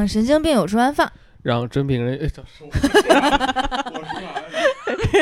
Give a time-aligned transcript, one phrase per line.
[0.00, 1.12] 让神经病有处安放，
[1.44, 2.70] 让真病人哎，这是我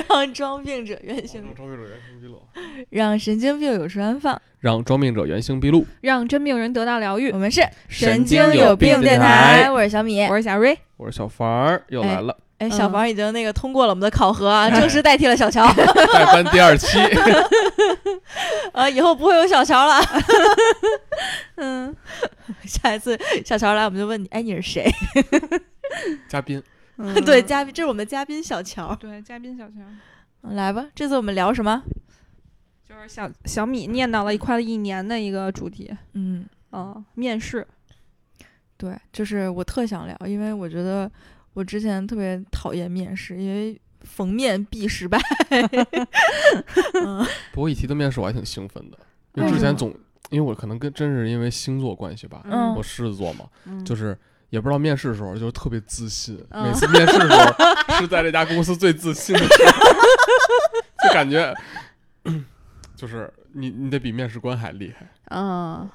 [0.08, 2.40] 让装病者原形，让装病者原形毕露，
[2.90, 4.40] 让神经病有处安放。
[4.60, 5.84] 让装病者原形毕露。
[6.00, 7.38] 让真病人得到疗愈我。
[7.38, 10.22] 们是神经经有病病电台，台我是小米。
[10.26, 15.66] 我是小瑞，我是小凡儿，又来了，哎，嗯小房已经那个通过了我们的考核啊， 正式代替了小乔。
[16.12, 16.98] 代班第二期。
[18.72, 20.00] 啊， 以后不会有小乔了。
[21.56, 21.94] 嗯，
[22.64, 24.90] 下一次小乔来，我们就问你，哎，你是谁？
[26.28, 26.62] 嘉宾，
[27.24, 28.94] 对，嘉宾，这是我们的嘉宾小乔。
[28.96, 31.82] 对嘉宾小乔，来吧，这次我们聊什么？
[32.88, 37.66] 就是小小米念叨了一快了一年的一个主题，嗯，哦，面试，
[38.76, 41.10] 对，就是我特想聊，因为我觉得
[41.58, 45.18] 我之前特别讨厌面试，因为逢面必失败。
[46.94, 47.26] 嗯。
[47.52, 48.98] 不过一提到面试，我还挺兴奋的，
[49.34, 49.92] 因为之前总，
[50.30, 52.76] 因为我可能跟真是因为星座关系吧，嗯。
[52.76, 53.84] 我狮子座嘛，嗯。
[53.84, 54.16] 就是
[54.50, 56.62] 也不知道面试的时候就是特别自信，嗯。
[56.68, 59.72] 每次面试的时候是在这家公司最自信的时候，
[61.08, 61.52] 就感觉
[62.94, 65.08] 就是你你得比面试官还厉害。
[65.30, 65.90] 嗯，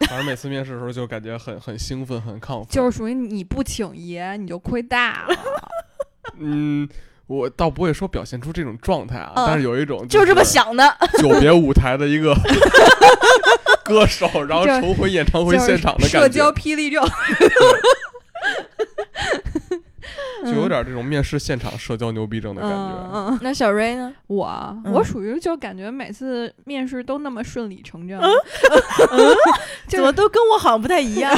[0.08, 2.66] 反正每次面试的时候就感觉很很兴奋，很亢奋。
[2.68, 5.36] 就是属于你不请爷你就亏大了，
[6.38, 6.88] 嗯，
[7.26, 10.84] 我倒不会说表现出这种状态啊，嗯但是有一种就是这么想的。
[11.18, 12.34] 久别舞台的一个
[13.84, 17.02] 歌手，然后重回演唱会现场的感觉，社交霹雳症，
[20.52, 23.08] 就有点这种面试现场社交牛逼症的感觉。
[23.12, 24.14] 嗯嗯，那小瑞呢？
[24.26, 24.46] 我
[24.84, 28.20] 嗯我属于就感觉每次面试都那么顺理成章，
[29.88, 31.32] 怎么都跟我好像不太一样？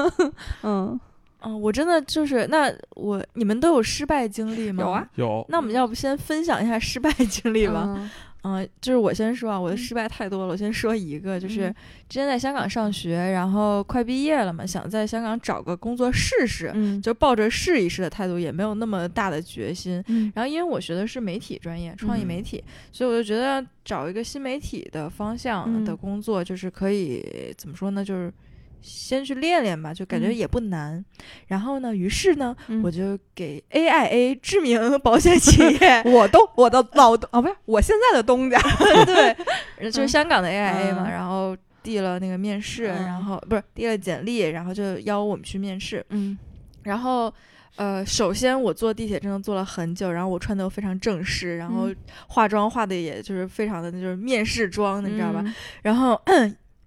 [0.62, 0.98] 嗯，
[1.42, 4.82] 嗯，我真的就是那我你们都有失败经历吗？
[4.84, 5.06] 有啊。
[5.16, 7.84] 有，那我们要不先分享一下失败经历吧？
[7.86, 8.10] 嗯
[8.44, 10.48] 嗯，就是我先说啊，我的嗯失败太多了。
[10.48, 11.74] 我先说一个，就是嗯
[12.08, 20.02] 之前在香港上学，然后快毕业了嘛，想在香港找个工作试试，嗯，就抱着试一试的态度，也没有那么大的决心。
[20.08, 28.32] 嗯然后因为我学的是媒体专业，创意嗯媒体，所以我就觉得找一个新媒体的方向的嗯工作，就是可以怎么说呢，就是
[28.82, 30.34] 先去练练吧，就感觉嗯。
[30.34, 31.02] 也不难。
[31.46, 32.82] 然后呢，于是呢，嗯。
[32.82, 38.58] 我就给 AIA 知名保险企业 我都我的老东啊，不是我现在的东家，
[39.06, 39.34] 对，
[39.90, 41.10] 就是嗯香港的 AIA 嘛，嗯。
[41.10, 43.06] 然后递了那个面试，嗯。
[43.06, 46.36] 然后不是递了简历，然后就邀我们去面试，嗯。
[46.82, 47.32] 然后。
[47.76, 51.96] 呃，首先我坐地铁真的坐了很久，然后我穿的又非常正式，然后嗯
[52.28, 55.40] 化妆化的也就是非常的那就是面试妆，你知道吧？
[55.42, 55.54] 嗯。
[55.80, 56.20] 然后，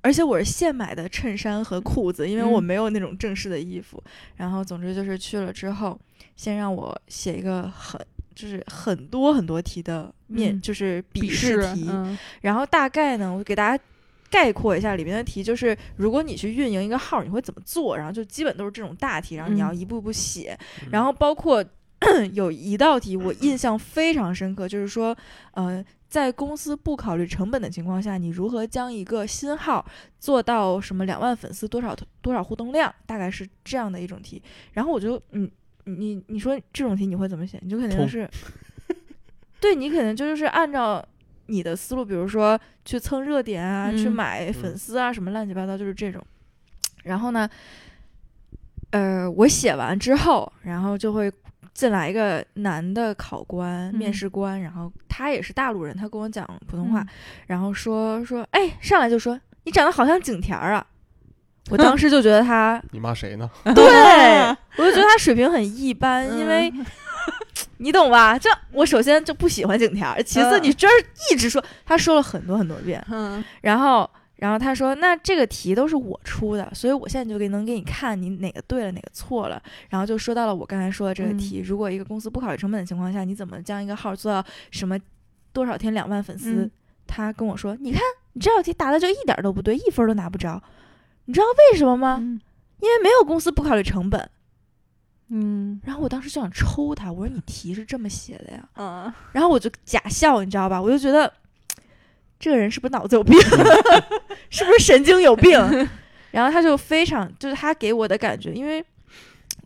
[0.05, 4.01] 而且我是现买的衬衫和裤子，因为我嗯没有那种正式的衣服。
[4.35, 5.99] 然后，总之就是去了之后，
[6.35, 7.99] 先让我写一个很
[8.35, 11.87] 就是很多很多题的面，嗯就是笔笔试试题。
[11.89, 13.83] 嗯然后大概呢，我给大家
[14.29, 17.97] 概括一下里面的题，就是如果你去运营一个号，你会怎么做？
[17.97, 20.55] 然后就基本都是这种大题，然后你要嗯一步一步写。
[20.83, 21.65] 嗯然后包括
[22.33, 25.17] 有一道题我印象非常深刻，就是说，
[25.53, 25.83] 呃，
[26.15, 29.85] 在公司不考虑成本的情况下，你如何将一个新号
[30.17, 34.41] 做到什么两万粉丝多少多少互动量，大概是这样的一种题。
[34.71, 35.51] 然后我就，嗯，
[35.83, 37.59] 你你说这种题你会怎么写？
[37.61, 38.29] 你就肯定通是，
[39.59, 41.05] 对你肯定就是按照
[41.47, 46.25] 你的思路，比如说去蹭热点啊，去嗯买粉丝啊，什么乱七八糟，就是这种。
[47.03, 47.49] 然后呢，
[48.91, 51.29] 呃，我写完之后，然后就会
[51.75, 57.07] 进来一个男的考官、面嗯试官，然后他也是大陆人，他跟我讲普通话，嗯
[57.45, 60.83] 然后说说，哎，上来就说你长得好像景甜儿啊。
[61.69, 63.49] 我 当时就觉得他， 你骂谁呢？
[63.75, 63.83] 对
[64.77, 66.85] 我就觉得他水平很一般，因为嗯
[67.77, 68.37] 你懂吧？
[68.39, 70.91] 这我首先就不喜欢景甜儿，其次嗯你这儿
[71.31, 84.97] 一直说，他说了很多很多遍，嗯然后，然后他说：“那这个题都是我出的，所以我现在就给能给你看你哪个对了，哪个错了。”然后就说到了我刚才说的这个题：如果一个公司不考虑成本的情况下，你怎么将一个号做到什么
[85.53, 86.63] 多少天两万粉丝？
[86.63, 86.71] 嗯
[87.07, 88.01] 他跟我说：“你看
[88.33, 90.59] 你这道题答的就一点儿都不对，一分儿都拿不着。
[91.25, 92.17] 你知道为什么吗？
[92.19, 92.41] 嗯
[92.81, 94.27] 因为没有公司不考虑成本。”
[95.29, 100.81] 嗯然后我当时就想抽他，我说：“你题是这么写的呀？”嗯然后我就假笑，你知道吧？
[100.81, 101.31] 我就觉得
[102.39, 103.39] 这个人是不是脑子有病，
[104.49, 105.51] 是不是神经有病？
[106.31, 108.83] 然后他就非常，就是他给我的感觉，因为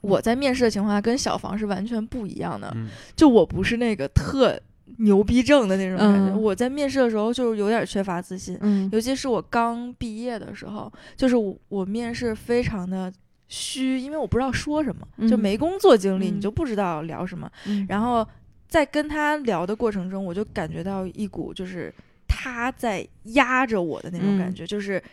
[0.02, 4.60] 我在面试的情况下跟小房是完全不一样的，嗯，就我不是那个特
[5.00, 13.12] 牛逼症的那种感觉，嗯我在面试的时候就是有点缺乏自信，嗯尤其是我刚毕业的时候，就是我我面试非常的
[13.48, 17.50] 虚，因为我不知道说什么，就嗯没工作经历，嗯你就不知道聊什么。
[17.66, 18.26] 嗯然后
[18.68, 21.92] 在跟他聊的过程中，我就感觉到一股就是
[22.30, 25.04] 他在压着我的那种感嗯觉，就是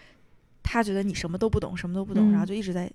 [0.62, 2.88] 他觉得你什么都不懂，什么都不懂，然后嗯就一直在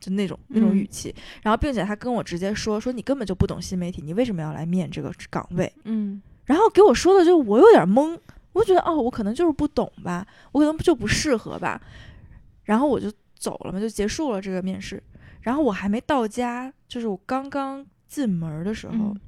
[0.00, 1.14] 就那种那种嗯语气。
[1.42, 5.72] 然后并且他跟我直接说说你根本就不懂新媒体，你为什么要来面这个岗位？
[5.84, 8.18] 嗯然后给我说的就我有点懵，
[8.52, 11.80] 我觉得哦，我可能就是不懂吧，我可能就不适合吧，
[12.64, 15.02] 然后我就走了嘛，就结束了这个面试。
[15.40, 19.20] 然后我还没到家，就是我刚刚进门的时候，嗯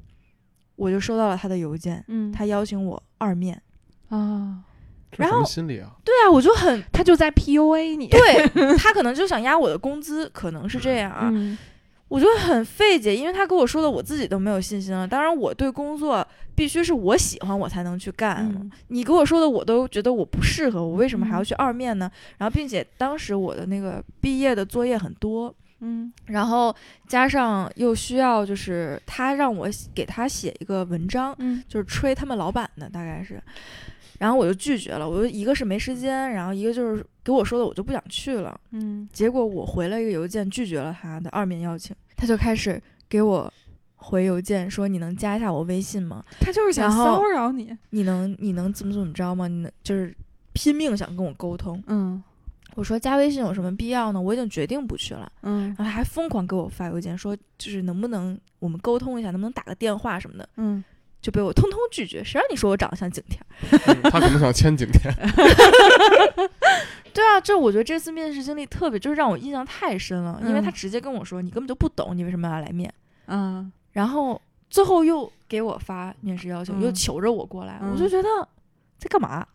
[0.77, 3.63] 我就收到了他的邮件，嗯，他邀请我二面。
[4.15, 4.59] 啊，
[5.17, 5.91] 然后心理啊？
[6.05, 11.31] 对啊，我就很他就在 PUA 你，对他可能就想压我的工资，可能是这样啊。
[11.33, 11.57] 嗯
[12.09, 15.09] 我就很费解，因为他跟我说的，我自己都没有信心了。
[15.09, 16.25] 当然，我对工作
[16.55, 18.47] 必须是我喜欢我才能去干。
[18.55, 22.09] 嗯你给我说的，我都觉得我不适合，我为什么还要嗯去二面呢？
[22.39, 26.73] 然后，并且当时我的那个毕业的作业很多，嗯然后
[27.09, 33.43] 加上又需要就是他让我写给他写一个文章，嗯就是吹他们老板的，大概是。
[34.19, 38.59] 然后我就拒绝了，我就一个是没时间，然后一个就是给我说的我就不想去了。
[38.71, 43.53] 嗯结果我回了一个邮件，拒绝了他的二面邀请，他就开始给我
[43.97, 46.25] 回邮件说：“你能加一下我微信吗？
[46.41, 49.49] 他就是想骚扰你，你能你能怎么怎么着吗？
[49.49, 50.15] 你能就是
[50.53, 51.83] 拼命想跟我沟通。
[51.87, 52.23] 嗯”
[52.77, 54.21] 我说：“加微信有什么必要呢？
[54.21, 60.83] 我已经决定不去了。”嗯然后还疯狂给我发邮件说：“就是能不能我们沟通一下，能不能打个电话什么的？”嗯
[61.25, 62.23] 就被我通通拒绝。
[62.23, 63.41] 谁让你说我长得像景甜？
[63.89, 65.11] 嗯他可能想签景甜。
[67.15, 72.93] 对啊，这我觉得这次面试经历特别，就是让我印象太深了，因为他嗯直接跟我说：“你根本就不懂，你为什么要来面？”
[73.27, 74.39] 嗯然后
[74.69, 78.29] 最后又给我发面试要求，嗯又求着我过来，嗯我就觉得
[78.99, 79.47] 在干嘛？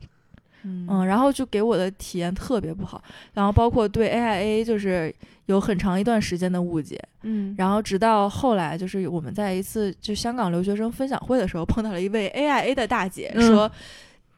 [0.64, 3.02] 嗯嗯，然后就给我的体验特别不好，
[3.34, 5.14] 然后包括对 AIA 就是
[5.46, 13.70] 有很长一段时间的误解，嗯然后直到后来就是我们在一次就香港留学生分享会的时候碰到了一位 AIA 的大姐，嗯说。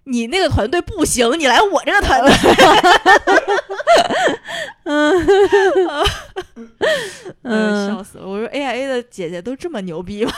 [0.06, 2.34] 你那个团队不行，你来我这个团队。
[7.44, 8.28] 嗯， 笑死了！
[8.28, 10.32] 我说 AIA 的姐姐都这么牛逼吗？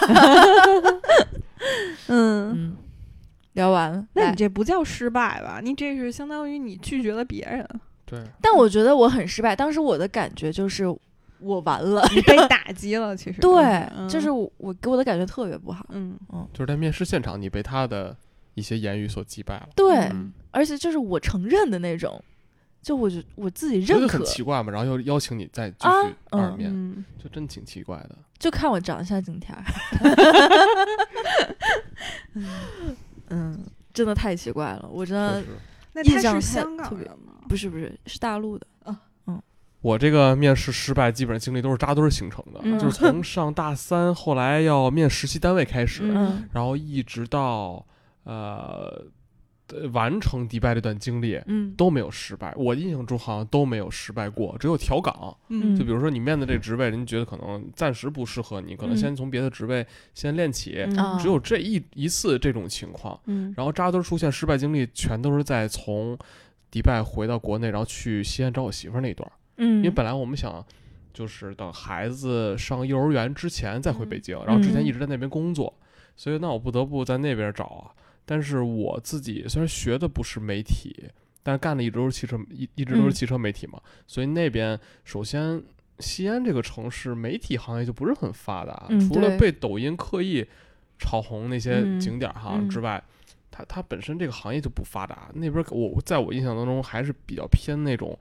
[2.07, 2.77] 嗯，嗯，
[3.53, 4.05] 聊完了。
[4.13, 5.59] 那你这不叫失败吧？
[5.63, 7.67] 你这是相当于你拒绝了别人，
[8.05, 9.55] 对，但我觉得我很失败。
[9.55, 10.85] 当时我的感觉就是
[11.39, 13.63] 我完了，你被 打击了，其实对，
[13.97, 15.85] 嗯就是我我给我的感觉特别不好。
[15.89, 18.15] 嗯嗯就是在面试现场，你被他的
[18.55, 19.69] 一些言语所击败了。
[19.75, 22.21] 对，嗯，而且就是我承认的那种，
[22.81, 28.15] 就我就我自己认可很奇怪嘛，然后又邀请你再继啊续二嗯面，嗯就真挺奇怪的。
[28.39, 29.63] 就看我长得像景甜儿。
[33.33, 35.43] 嗯，真的太奇怪了，我真的
[35.93, 37.33] 那他印象太是香港特别人吗？
[37.49, 38.67] 不是不是是大陆的。
[38.85, 39.41] 嗯
[39.81, 46.03] 我这个面试失败，基本上经历都是扎堆儿形成的，嗯就是从上大三，后来要面实习单位开始，
[46.53, 47.85] 然后一直到
[48.23, 49.05] 呃呃
[49.91, 51.39] 完成迪拜这段经历。
[51.47, 55.35] 嗯都没有失败，我印象中好像都没有失败过，只有调岗。
[55.49, 63.19] 嗯就比如说你面的这个职位，人家觉得可能暂时不适合你，可能嗯先从别的职位先练起，嗯啊只有这一一次这种情况。
[63.25, 66.17] 嗯然后扎堆儿出现失败经历，全都是在从
[66.69, 69.29] 迪拜回到国内，然后去西安找我媳妇儿那一段。
[69.57, 70.65] 嗯，因为本来我们想，
[71.13, 75.73] 就是等孩子上幼儿园之前再回北嗯京，然后之前嗯一直在那边工作，
[76.15, 77.91] 所以那我不得不在那边找啊。
[78.25, 81.09] 但是我自己虽然学的不是媒体，
[81.41, 85.61] 但是干的一直都是汽车，一一直都是嗯汽车媒体嘛，所以那边首先
[85.99, 90.45] 西安这个城市媒体行业就不是很发达，嗯除了被抖音刻意
[90.97, 93.03] 炒红那些嗯景点儿哈、嗯之外。
[93.55, 98.17] 它它本身这个行业就不发达，那边儿我在我印象当中还是比较偏那种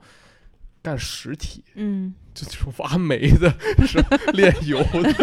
[0.83, 3.49] 干实体，嗯就这种挖煤的，
[3.87, 5.13] 是炼油的，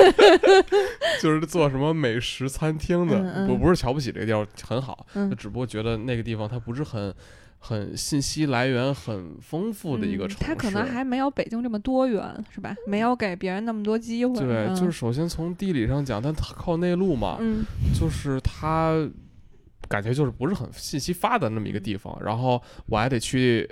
[1.21, 3.19] 就是做什么美食餐厅的。
[3.19, 7.13] 嗯嗯我不是瞧不起这个地方，很好，嗯只不过觉得那个地方它不是很
[7.59, 10.45] 很信息来源很丰富的一个嗯城市。
[10.45, 12.23] 它可能还没有北京这么多元，
[12.55, 12.75] 是吧？
[12.87, 14.35] 没有给别人那么多机会。
[14.39, 18.97] 对，嗯就是首先从地理上讲，它靠内陆嘛，嗯就是它
[19.89, 23.69] 感觉就是不是很信息发达那么一个嗯地方，然后我还得去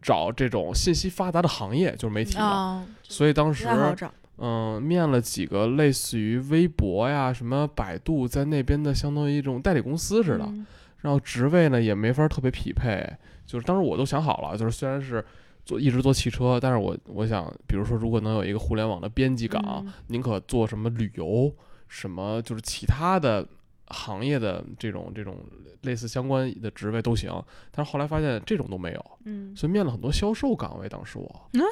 [0.00, 2.44] 找这种信息发达的行业，就是媒体嘛。
[2.44, 3.66] 啊，所以当时。
[4.40, 10.64] 嗯，面了几个类似于微博呀、什么百度在那边的相当于一种代理公司似的，嗯
[10.98, 13.04] 然后职位呢也没法特别匹配，
[13.44, 15.24] 就是当时我都想好了，就是虽然是
[15.64, 21.52] 做一直做汽车，但是我我想，比如说如果能有一个互联网的编辑岗，嗯宁可做什么旅游，
[21.88, 23.44] 什么就是其他的
[23.88, 25.36] 行业的这种这种
[25.82, 27.30] 类似相关的职位都行，
[27.70, 29.54] 但是后来发现这种都没有，嗯。
[29.56, 31.40] 所以面了很多销售岗位，当时我。
[31.54, 31.62] 嗯。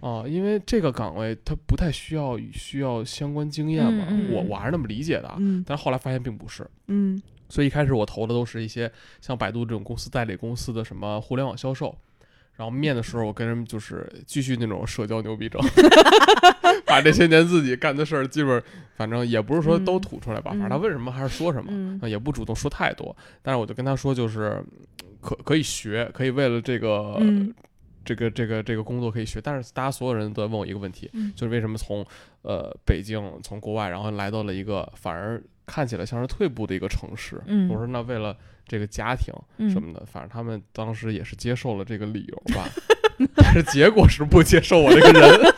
[0.00, 4.32] 啊，因为这个岗位它不太需要需要相关经验嘛，嗯嗯。
[4.32, 5.64] 我我还是那么理解的啊，嗯。
[5.66, 7.20] 但是后来发现并不是，嗯。
[7.48, 11.96] 所以一开始我投的都是一些像百度这种公司代理公司的什么互联网销售，
[12.58, 15.62] 然后面的时候，我跟人就是继续那种社交牛逼症，
[16.84, 18.60] 把这些年自己干的事儿，基本
[18.96, 23.16] 反正也不是说都嗯吐出来吧，嗯反正他问什么还是说什么，也不主动说太多。
[23.42, 24.60] 但是我就跟他说，就是
[25.20, 27.54] 可可以学，可以为了这个、嗯
[28.04, 29.38] 这个这个这个工作可以学。
[29.40, 32.04] 但是大家所有人都在问我一个问题，嗯就是为什么从
[32.42, 37.40] 呃北京从国外，然后来到了一个反而看起来像是退步的一个城市？
[37.46, 38.34] 嗯我说那为了
[38.68, 39.70] 这个家庭嗯。
[39.70, 42.68] 什么的，反正他们当时也是接受了这个理由吧，
[43.34, 45.40] 但是结果是不接受我这个人。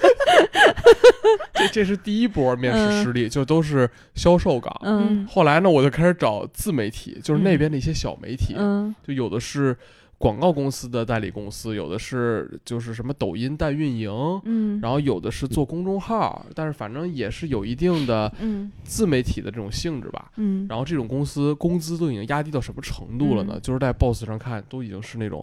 [1.52, 4.74] 这这是第一波面试失利，就都是销售岗。
[4.82, 5.26] 嗯。
[5.26, 7.58] 后来呢，我就开始找自媒体，就是那嗯。
[7.58, 8.94] 边的一些小媒体，嗯。
[9.06, 9.76] 就有的是
[10.20, 14.10] 广告公司的代理公司，有的是就是什么抖音代运营，
[14.44, 18.70] 嗯，然后有的是做公众号，但是反正也是有一定的嗯。
[18.84, 20.30] 自媒体的这种性质吧。
[20.36, 20.66] 嗯。
[20.68, 23.54] 然后这种公司工资都已经压低到什么程度了呢？
[23.56, 23.62] 嗯。
[23.62, 25.42] 就是在 Boss 上看，都已经是那种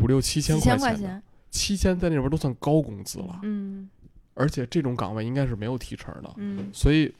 [0.00, 3.86] 五六七千块钱的，块钱，七千在那边都算高工资了，嗯。
[4.32, 6.70] 而且这种岗位应该是没有提成的，嗯。
[6.72, 7.12] 所以。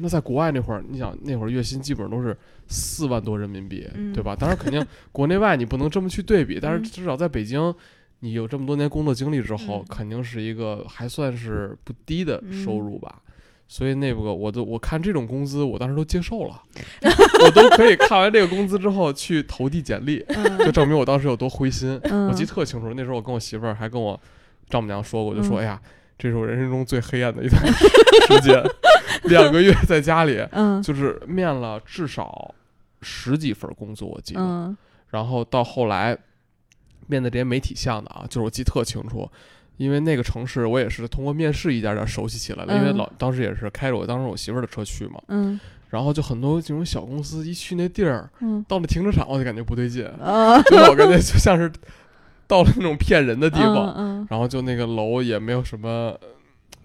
[0.00, 2.36] 那在国外那会儿，你想那会儿月薪基本上都是
[2.68, 4.36] 四万多人民币，嗯对吧？
[4.38, 7.74] 当然肯定 国内外你不能这么去对比，但是嗯至少在北京，
[8.20, 13.22] 你有这么多年工作经历之后，嗯肯定是一个还算是不低的嗯收入吧。
[13.70, 16.62] 所以那个我都我看这种工资，我当时都接受了，
[17.44, 20.24] 我都可以看完这个工资之后去投递简历，就
[20.68, 22.00] 嗯证明我当时有多灰心。
[22.04, 24.18] 嗯，我记得特清楚，那时候我跟我媳妇儿还跟我
[24.70, 25.78] 丈母娘说过，我就说：“嗯哎呀，
[26.18, 28.54] 这是我人生中最黑暗的一段时间，
[29.30, 30.82] 两个月在家里， 嗯。
[30.82, 32.54] 就是面了至少
[33.02, 34.40] 十几份工作，我记得。
[34.40, 34.76] 嗯。
[35.08, 36.16] 然后到后来
[37.06, 39.28] 面的这些媒体项的啊，就是我记特清楚，
[39.78, 45.58] 因为那个城市我也是通过面试一点点熟悉起来了，因为嗯老当时也是开着我当时我媳妇儿的车去嘛，嗯。
[45.88, 48.62] 然后就很多这种小公司一去那地儿，嗯。
[48.68, 51.72] 到了停车场我就感觉不对劲，啊 就老感觉就像是
[52.46, 54.26] 到了那种骗人的地方，嗯。
[54.28, 56.14] 然后就那个楼也没有什么。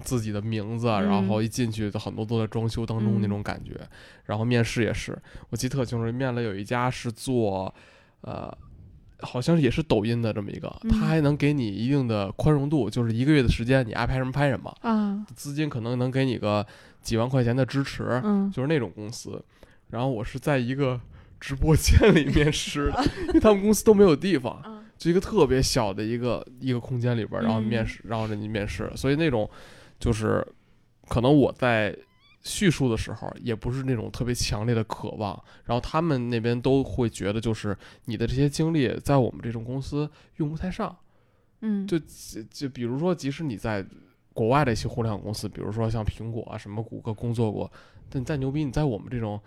[0.04, 3.30] 自己的名字然后一进去，很多都在装修当中那嗯。
[3.30, 3.80] 种感觉。
[4.26, 5.18] 然后面试也是，
[5.50, 7.74] 我记得特清楚，面了有一家是做，
[8.22, 8.56] 呃，
[9.22, 10.92] 好像也是抖音的这么一个，嗯。
[10.92, 15.26] 他还能给你一定的宽容度，就是一个月的时间，你爱拍什么拍什么，啊。
[15.36, 16.66] 资金可能能给你个
[17.02, 18.52] 几万块钱的支持，嗯。
[18.52, 19.44] 就是那种公司。
[19.90, 21.00] 然后我是在一个
[21.40, 24.84] 直播间里面试的， 因为他们公司都没有地方，嗯。
[24.98, 27.88] 就一个特别小的一个一个空间里边儿，然后面嗯。
[27.88, 29.50] 试，然后让你面试，所以那种
[30.04, 30.46] 就是
[31.08, 31.98] 可能我在
[32.42, 40.94] 叙述的时候，也不是那种特别强烈的渴望，然后他们那边都会觉得就是你的这些经历在我们这种公司用不太上，
[41.62, 41.88] 嗯。
[41.88, 43.86] 就就就比如说，即使你在
[44.34, 47.72] 国外的一些互联网公司，比如说像苹果啊、什么谷歌工作过，
[48.10, 49.40] 但你再牛逼，你在我们这种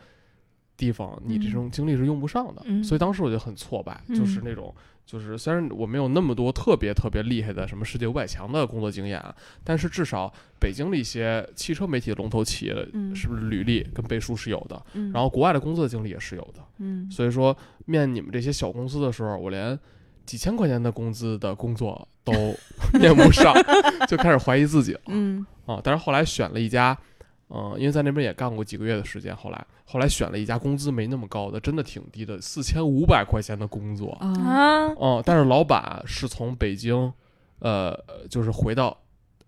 [0.77, 2.63] 地方，你这嗯种经历是用不上的。
[2.67, 4.75] 嗯所以当时我就很挫败，就是嗯那种。
[5.07, 10.29] 就是虽然我没有那么多特别特别厉害的什么世界五百强的工作经验啊，但是至少
[10.59, 12.75] 北京的一些汽车媒体的龙头企业
[13.15, 16.61] 是不是履历跟背书是有的，嗯然后国外的工作经历也是有的。
[16.79, 19.79] 嗯所以说面你们这些小公司的时候，我连
[20.25, 22.33] 几千块钱的工资的工作都
[22.99, 23.55] 面不上，
[24.09, 25.81] 就开始怀疑自己了嗯啊！
[25.85, 26.99] 但是后来选了一家，
[27.49, 37.13] 嗯、因为在那边也干过几个月的时间，后来后来选了一家工资没那么高的，真的挺低的，四千五百块钱的工作，啊啊，哦、但是老板是从北京，
[37.61, 37.99] 呃，
[38.29, 38.97] 就是回到。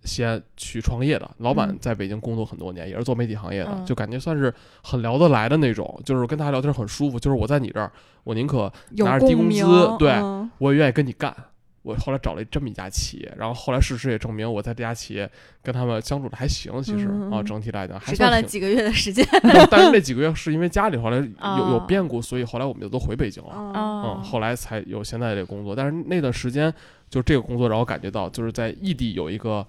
[0.05, 7.19] 西安去创业的老板嗯在北京工作很多年，也是做媒体行业的，嗯就感觉算是很聊得来的那种，就是跟他聊天很舒服。
[7.19, 7.91] 就是我在你这儿，
[8.23, 9.67] 我宁可拿着低工资
[9.99, 11.35] 对嗯我也愿意跟你干。
[11.83, 15.31] 我后来找了这么一家企业，然后后来事实也证明我在这家企业
[15.63, 18.31] 跟他们相处的还行，其实啊，整体来讲还是干。
[18.31, 19.27] 了几个月的时间。
[19.71, 23.51] 但是那几个月是因为家里后来有有哦变故，所以后来我们就都回北京了。
[23.55, 25.75] 嗯哦嗯，后来才有现在这个工作。
[25.75, 26.73] 但是那段时间，
[27.09, 29.67] 就这个工作让我感觉到，就是在异地有一个，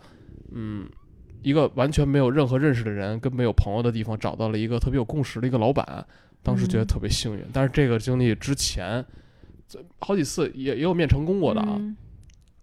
[0.52, 0.90] 嗯，
[1.42, 6.06] 一个完全没有任何认识的人跟没有朋友的地方，找到了一个特别有共识的一个老板，
[6.44, 7.46] 当时觉得嗯特别幸运。
[7.54, 9.08] 但是这个经历之前，这
[10.00, 11.96] 好几次也也有面成功过的啊，嗯。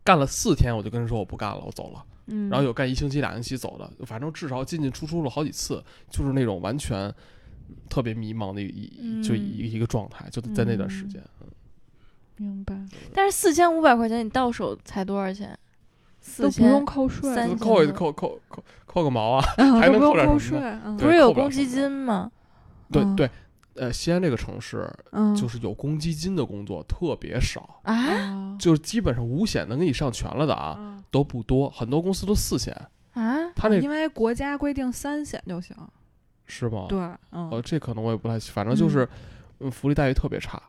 [0.04, 2.04] 干了四天我就跟人说我不干了，我走了。
[2.26, 2.48] 嗯。
[2.48, 7.12] 然后有干一星期、俩星期走的，反正至少进进出出了好几次，就是那种完全
[7.88, 11.22] 特别迷茫的一一就一一个状态，就在那段时间。
[12.36, 12.76] 明白，
[13.14, 15.58] 但是四千五百块钱，你到手才多少钱？
[16.20, 19.44] 四都不千用扣税，扣扣扣扣扣个毛啊！
[19.56, 20.96] 啊还能扣税，嗯。
[20.96, 22.30] 不是有公积金吗？
[22.90, 23.16] 嗯。
[23.16, 23.30] 对对，
[23.76, 32.74] 呃，西安这个城市嗯，就是有公积金的工作特别少，啊，啊就是基本上五险能给你上全了的啊啊，都不多，很多公司都四险。
[33.12, 35.74] 啊，他那因为国家规定三险就行，
[36.46, 36.86] 是吗？
[36.88, 39.08] 对，呃，嗯，这可能我也不太，反正就是
[39.60, 40.62] 嗯福利待遇特别差。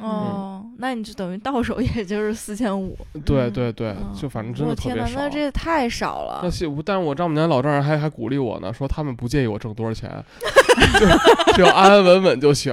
[0.00, 2.96] 哦，那你就等于到手也 就是四千五。
[3.14, 5.18] 嗯对对对，嗯就反正真的特别少。
[5.20, 6.50] 那这也太少了那。
[6.50, 10.08] 是，但是我丈母娘、老丈人还还鼓励我呢，说他们不介意我挣多少钱，
[10.98, 11.06] 就
[11.54, 12.72] 只要安安稳稳就行。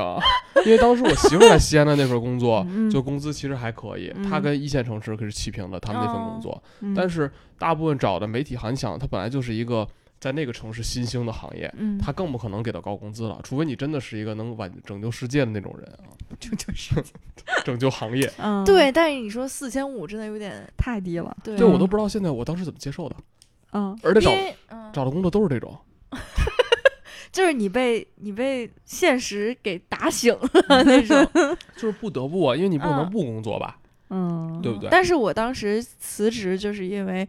[0.66, 6.64] 因为当时我媳妇在西安的那份工作，嗯就工资其实还可以，她嗯跟一线城市可是齐平的，他们那份哦工作。
[6.82, 9.88] 嗯但是大部分找的媒体行，你想，它本来就是一个
[10.20, 16.10] 在那个城市新兴的行业，嗯，他更不可能给到高工资了，除非你真的是一个能挽拯救世界的那种人啊，
[16.40, 16.96] 这就是
[17.64, 18.32] 拯救行业。
[18.38, 23.16] 嗯，对，但是你说四千五真的有点太低了，对，对我都不知道现在我当时怎么接受的，
[23.74, 23.98] 嗯。
[24.04, 25.78] 而且找因为嗯，找的工作都是这种。
[27.32, 30.50] 就是你被你被现实给打醒了
[30.84, 31.28] 那种，
[31.76, 33.10] 就是不得不啊，因为你不可能嗯。
[33.12, 33.78] 不工作吧？
[34.10, 34.90] 嗯，对不对？
[34.90, 37.28] 但是我当时辞职，就是因为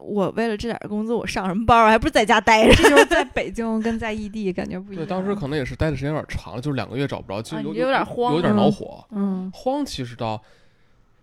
[0.00, 1.84] 我为了这点儿工资，我上什么班儿？
[1.86, 2.74] 我还不是在家待着。
[2.74, 9.04] 这就是在北京跟在异地感觉不一样对，当时可能也是待的时间有点长了，就是两个月找不着，就有啊有点慌有点嗯恼火。
[9.10, 10.42] 嗯慌其实到，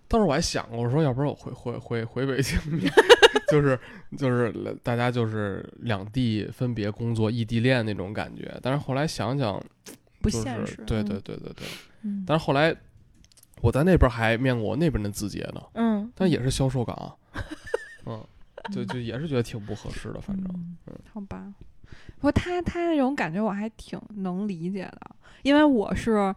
[0.07, 2.57] 当时我还想过，我说要不然我回回回回北京，
[3.51, 3.79] 就是
[4.17, 8.57] 就是大家就是两地分别工作，异地恋那种感觉。
[8.61, 11.67] 但是后来想想，就不现实，是对嗯对对对对。
[12.03, 12.73] 嗯但是后来
[13.61, 17.13] 我在那边还面过那边的字节呢，嗯，但也是销售岗，
[18.05, 18.23] 嗯，
[18.71, 20.45] 就就也是觉得挺不合适的，反正。
[20.87, 21.53] 嗯好吧。
[22.15, 24.99] 不过他他那种感觉我还挺能理解的，
[25.41, 26.33] 因为我是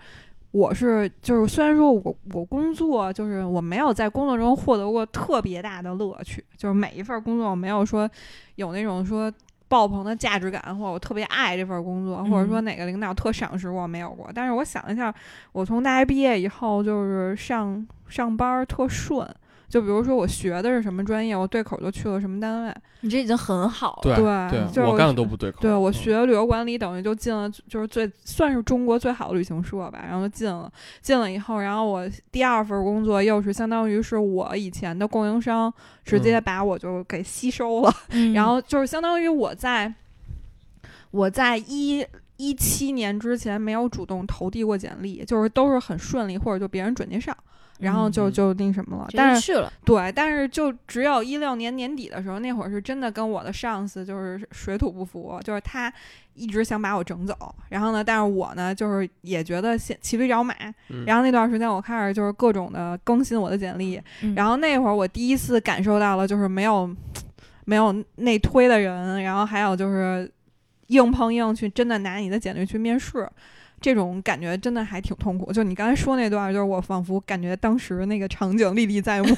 [0.50, 8.08] 我是就是虽然说我我工作就是我没有在工作中获得过特别大的乐趣，就是每一份工作我没有说
[8.54, 9.30] 有那种说
[9.68, 14.30] 爆棚的价值感，或者我特别爱这份工作，或者说嗯哪个领导特赏识我没有过。
[14.34, 15.12] 但是我想一下，
[15.52, 19.26] 我从大学毕业以后就是上上班儿特顺。
[19.72, 22.74] 就比如说我学的是什么专业，我对口就去了什么单位。
[23.00, 24.14] 你这已经很好了。
[24.14, 24.14] 对
[24.50, 25.62] 对就是我干的都不对口。
[25.62, 30.70] 对我嗯学旅游管理，等于就进了，就是最算是中国最好的旅行社吧，然后就进了。
[31.00, 35.72] 进了以后，然后我第二份工作又是相当于是我以前的供应商
[36.04, 39.90] 直接嗯把我就给吸收了，嗯 然后就是相当于我在
[41.12, 42.06] 我在一。
[42.42, 47.32] 一七年之前没有主动投递过简历，就是都是很顺利，或者就别人转介绍，
[47.78, 48.32] 然后就嗯。
[48.32, 49.06] 就那什么了。
[49.08, 49.72] 直但是去了。
[49.84, 55.92] 对，但是就只有一六年年底的时候，那会儿是真的跟我的上司就是水土不服，就是他
[56.34, 57.36] 一直想把我整走，
[57.68, 60.52] 然后呢，但是我呢就是也觉得先骑驴找马，
[60.88, 61.04] 嗯。
[61.06, 64.34] 然后那段时间我开始就是各种的更新我的简历，嗯。
[64.34, 66.90] 然后那会儿我第一次感受到了就是没有
[67.66, 70.28] 没有内推的人，然后还有就是
[70.92, 73.28] 硬碰硬去真的拿你的简历去面试。
[73.82, 79.28] 这种感觉真的还挺痛苦，就你刚才说那段，就是我仿佛感觉当时那个场景历历在目，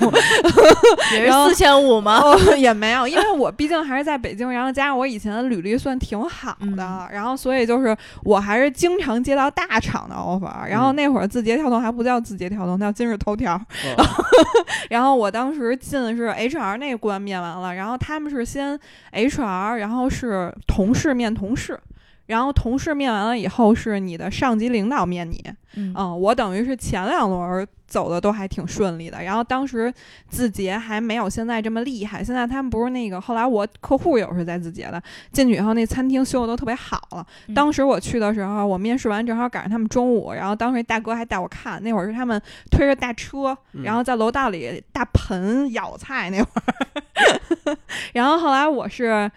[1.12, 2.20] 也是四千五吗？
[2.20, 14.04] 哦，也没有，因为我毕竟还是在北京，然后加上我以前的履历算挺好的，嗯然后所以就是我还是经常接到大厂的 offer，然后嗯那会儿字节跳动还不叫字节跳动，叫今日头条，嗯
[14.90, 18.78] 然后我当时进的是 HR 那关面完了，然后他们是先
[19.12, 21.78] HR，然后是同事面同事。
[22.26, 25.42] 然后同事面完了以后，是你的上级领导面你，
[25.76, 29.92] 嗯嗯，我等于是前两轮儿走的都还挺顺利的，然后当时
[30.28, 35.00] 字节还没有现在这么厉害，现在他们不是那个，后来我客户也是在字节的，
[35.32, 37.26] 进去以后那餐厅修的都特别好了。
[37.48, 47.76] 嗯当时我去的时候，我面试完正好赶上他们中午，然后当时大哥还带我看，那会儿是他们推着大车，嗯然后在楼道里大盆舀菜那会儿
[48.14, 49.30] 然后后来我是。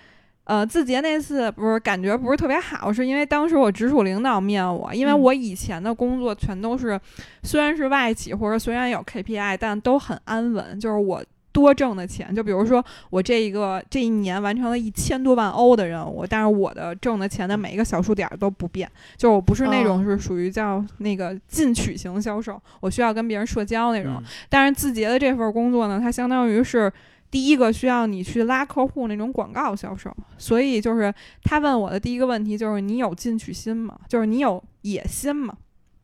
[0.47, 5.19] 呃，字节那次不是感觉不是特别好，是因为当时我直属领导面我，因为嗯。
[5.19, 6.97] 我以前的工作全都是，
[7.43, 20.03] 虽然是外企或者虽然有 KPI，但都很安稳，就是我多挣的钱，就比如说我这一个这一年完成了一千多万欧的任务，但是我的挣的钱的每一个小数点儿都不变，就是我不是那种哦。
[20.05, 24.23] 是属于叫那个进取型销售，我需要跟别人社交那种，嗯。
[24.47, 26.89] 但是字节的这份工作呢，它相当于是
[27.29, 31.13] 第一个需要你去拉客户那种广告销售，所以就是
[31.43, 33.97] 他问我的第一个问题就是你有进取心吗？
[34.07, 35.55] 就是你有野心吗？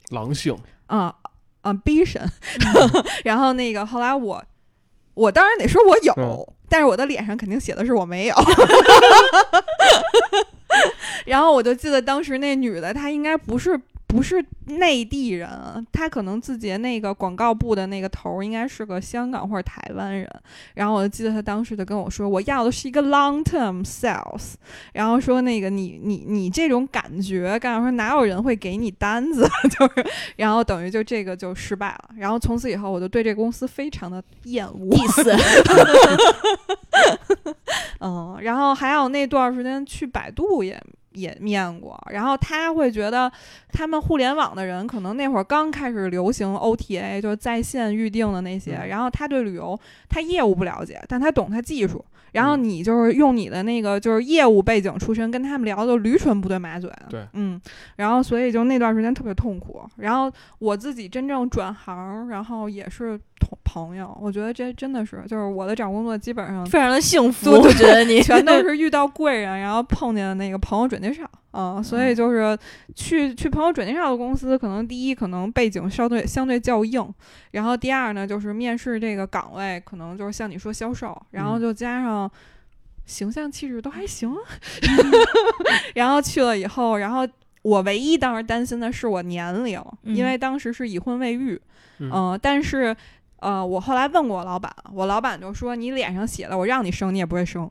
[0.09, 0.55] 狼性，
[0.87, 1.15] 啊、
[1.63, 2.27] ambition，
[3.23, 4.43] 然后那个后来我
[5.13, 8.35] 我当然得说我有，嗯但是我的脸上肯定写的是我没有。
[11.25, 13.79] 然后我就记得当时那女的，她应该不是
[14.13, 15.49] 不是内地人，
[15.91, 20.29] 他可能字节那个广告部的那个头儿应该是个香港或者台湾人。
[20.75, 24.53] 然后我就记得他当时就跟我说，我要的是一个 long term sales，
[24.93, 29.45] 然后说那个你你你这种感觉，刚才说哪有人会给你单子，
[29.77, 32.09] 就是，然后等于就这个就失败了。
[32.15, 34.93] 然后从此以后，我就对这个公司非常的厌恶。
[34.93, 35.35] 意思，
[37.99, 40.79] 嗯，然后还有那段时间去百度也
[41.13, 43.31] 也面过，然后他会觉得
[43.71, 52.03] 他们互联网的人可能那会儿刚开始流行 OTA，就是在线预定的那些，嗯然后他对旅游他业务不了解，但他懂他技术。
[52.33, 57.61] 然后你就是用你的那个就是业务背景出身跟他们聊的驴唇不对马嘴的，对嗯，
[57.97, 59.83] 然后所以就那段时间特别痛苦。
[59.97, 72.57] 然后我自己真正转行，然后也是同朋友，我觉得这真的是就是我的找工作基本上非常的幸福，我觉得你全都 是遇到贵人，然后碰见那个朋友转介绍啊、所以就是
[72.95, 77.13] 去去朋友转介绍的公司，可能第一可能背景相对相对较硬，
[77.51, 81.61] 然后第二呢就是面试这个岗位可能就是像你说销售，然后嗯。
[81.61, 82.31] 就加上。
[83.05, 84.33] 形象气质都还行，
[85.93, 87.27] 然后去了以后，然后
[87.61, 90.25] 我唯一当时担心的是我年龄，因嗯。
[90.25, 91.61] 为当时是已婚未育，
[91.97, 92.09] 嗯。
[92.09, 92.95] 呃，但是
[93.43, 97.69] 呃，我后来问过我老板，我老板就说你脸上写的，我让你生你也不会生，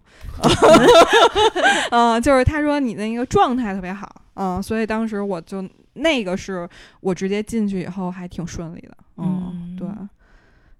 [1.90, 6.68] 嗯、 就是他说你的那个状态特别好，嗯、所以当时我就那个是
[7.00, 9.88] 我直接进去以后还挺顺利的，嗯，嗯对。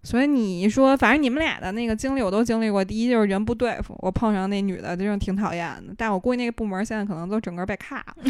[0.05, 2.85] 所以你说，反正你们俩的那个经历我都经历过。
[2.85, 8.25] 第一就是人不对付，我碰上那女的真是挺讨厌的，但我估计那个部门现在可能都整个被卡了。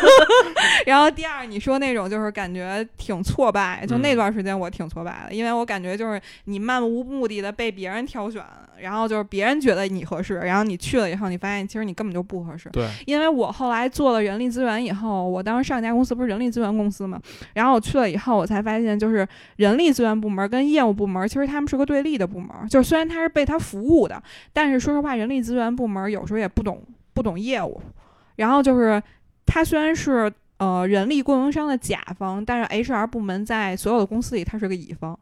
[0.84, 8.42] 然后第二，你说那种就是感觉挺挫败，就那嗯段时间我挺挫败的，因为我感觉就是你漫无目的的被别人挑选，
[8.80, 12.68] 然后就是别人觉得你合适，然后你去了以后，你发现其实你根本就不合适。
[12.70, 17.20] 对，因为我后来做了人力资源以后，我当时上一家公司不是人力资源公司嘛，
[17.54, 26.82] 然后我去了以后，我才发现就是人力资源部门跟业务部门其实他们是个对立的部门，就是虽然他是被他服务的，但是说实话，人力资源部门有时候也不懂
[27.14, 27.80] 不懂业务，
[28.36, 29.02] 然后就是
[29.46, 35.18] 他虽然是呃人力供应商的甲方，但是 HR 部门在所有的公司里他是个乙方，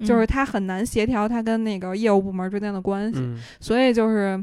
[0.00, 3.18] 就是他很难协调他跟那个业务部门之间的关系。
[3.20, 4.42] 嗯，所以就是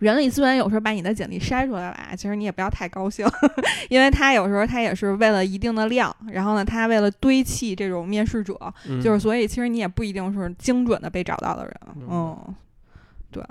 [0.00, 3.26] 人力资源有时候把你的简历筛出来了啊，其实你也不要太高兴，
[3.88, 8.54] 因为他有时候他也是为了一定的量，然后呢，他为了堆砌这种面试者，
[8.88, 11.74] 嗯就是所以其实你也不一定是精准的被找到的人，
[12.10, 12.54] 嗯，
[13.30, 13.42] 对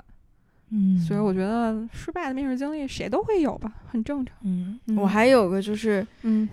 [0.70, 4.36] 嗯，嗯，所以我觉得失败的面试经历谁都会有吧，很正常。
[4.42, 6.48] 嗯，嗯我还有个就是嗯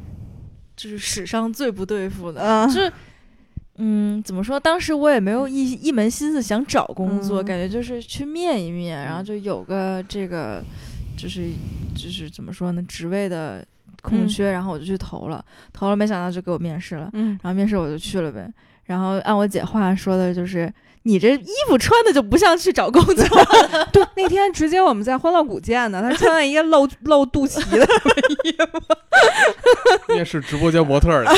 [0.76, 2.92] 就是史上最不对付的，嗯就是。
[3.78, 4.60] 嗯，怎么说？
[4.60, 10.64] 当时我也没有一一门心思想找工作，嗯感觉就是去面一面，然后嗯就有个这个，
[11.18, 11.50] 就是
[11.96, 13.66] 就是怎么说呢，职位的
[14.02, 18.48] 空缺，然后我就去投了，投了，没想到就给我面试了，嗯，然后面试我就去了呗。
[18.86, 20.72] 然后按我姐话说的，就是
[21.04, 23.26] 你这衣服穿的就不像去找工作，
[23.92, 27.86] 对，那天直接我们在欢乐谷见的，他穿了一个露 露肚脐的
[28.46, 31.32] 衣服，面试直播间模特儿的，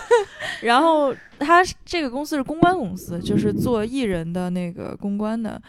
[0.62, 5.60] 然后他这个公司是公关公司，就是做艺人的那个公关的。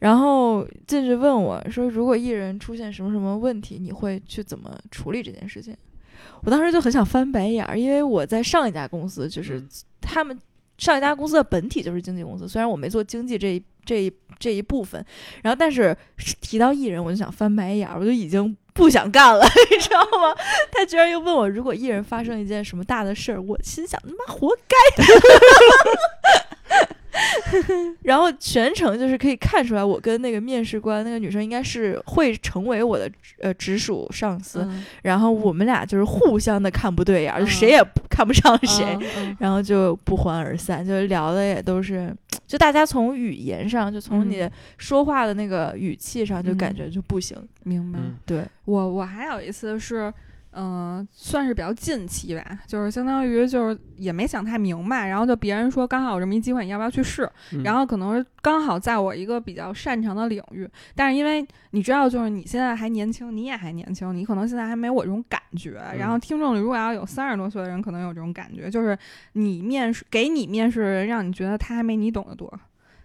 [0.00, 5.76] 然后进去问我说，如果艺人出现什么什么问题，你会去怎么处理这件事情？
[6.42, 9.68] 我当时就很想翻白眼儿，因为我在上一家公司，就是嗯
[10.00, 10.36] 他们
[10.78, 15.04] 上一家公司的本体就是经纪公司，虽然我没做经济这一这一这一部分，
[15.42, 15.96] 然后但是
[16.40, 20.34] 提到艺人，我就想翻白眼儿，我就已经不想干了， 你知道吗？
[20.72, 24.76] 他居然又问我，如果艺人发生一件什么大的事儿，我心想他妈活该。
[28.02, 33.10] 然后全程就是可以看出来，我跟那个面试官那个女生应该是会成为我的
[33.40, 34.84] 呃直属上司，嗯。
[35.02, 37.48] 然后我们俩就是互相的看不对眼儿，就嗯。
[37.48, 42.14] 谁也看不上谁，嗯然后就不欢而散，就聊的也都是，
[42.46, 44.50] 就大家从语言上，就从你嗯。
[44.78, 47.36] 说话的那个语气上，就感嗯觉就不行。
[47.64, 47.98] 明白。
[48.00, 50.12] 嗯对，我我还有一次是，
[50.54, 57.28] 嗯、算是比较近期吧，就是相当于就是也没想太明白，然后就别人说刚好有这么一机会，你要不要去试？
[57.52, 65.82] 嗯然后可能是刚好在我一个比较擅长的领域，但是因为你知道，就是你现在还年轻，你也还年轻，你可能现在还没有我这种感觉。
[65.98, 68.96] 然后听众里如果要有三十多岁的人，可能有这种感觉，就是
[69.32, 72.52] 你面试给你面试的人，让你觉得他还没你懂得多，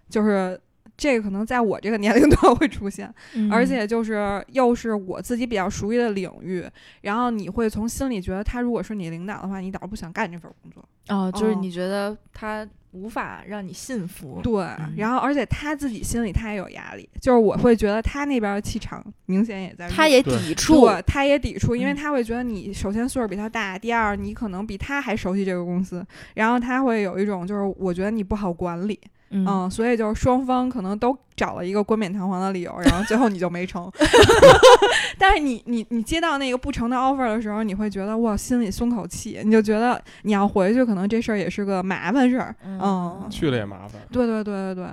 [0.09, 0.59] 就是。
[0.97, 6.65] 这个可能在我这个年龄段会出现， 嗯而且就是又是我自己比较熟悉的领域，
[7.01, 10.83] 然后你会从心里觉得他如果是你领导的话，你倒是不想干这份工作。
[11.09, 14.41] 哦，就是哦你觉得他无法让你信服。
[14.43, 14.65] 对，
[14.97, 28.99] 然后而且他自己心里他也有压力，就是我会觉得他那边的气场明显也在，他也对抵触，对，他也抵触，因为嗯他会觉得你首先岁数比他大，第二你可能比他还熟悉这个公司，然后他会有一种就是我觉得你不好管理，
[29.29, 33.91] 嗯嗯，所以就是双方可能都找了一个冠冕堂皇的理由，然后最后你就没成。
[35.19, 42.55] 但是你你你接到那个不成的 offer 的时候，你会觉得哇，心里松口气，你就觉得你要回去，可能这事儿也是个麻烦事儿。
[42.63, 44.01] 嗯，去了也麻烦。
[44.11, 44.87] 对对对对对，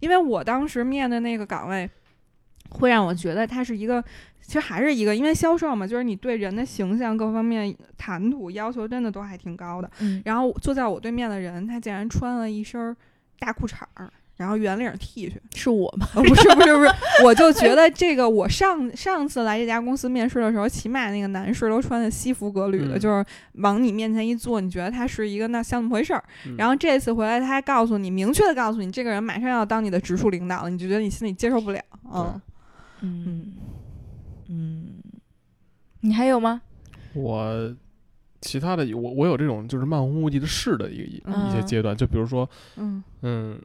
[0.00, 1.88] 因为我当时面的那个岗位。
[2.70, 4.04] 会让我觉得它是一个，
[4.42, 9.90] 其实还是一个，因为销售嘛，就是你对人的形象各方面谈吐要求真的都还挺高的。
[10.00, 12.94] 嗯，然后坐在我对面的人，他竟然穿了一身
[13.38, 15.34] 大裤衩儿，然后圆领 T 恤。
[15.56, 16.08] 是我吗？
[16.14, 16.90] 哦，不是不是不是，
[17.24, 23.24] 我就觉得这个，我上上次来这家公司面试的时候，起码那个男士都穿的西服革履的，嗯就是
[23.54, 26.22] 往你面前一坐，你觉得他是一个那像那么回事儿。
[26.46, 31.80] 嗯然后这次回来，他还告诉你，明确的告诉你，这个人马上要当你的直属领导了，你就觉得你心里接受不了。
[32.12, 32.40] 嗯
[33.00, 33.52] 嗯
[34.48, 34.86] 嗯，
[36.00, 36.62] 你还有吗？
[37.14, 37.74] 我
[38.40, 41.48] 其他的我我有这种就是漫无目的的试的一个一嗯。
[41.48, 43.02] 一些阶段，就比如说嗯。
[43.22, 43.58] 嗯，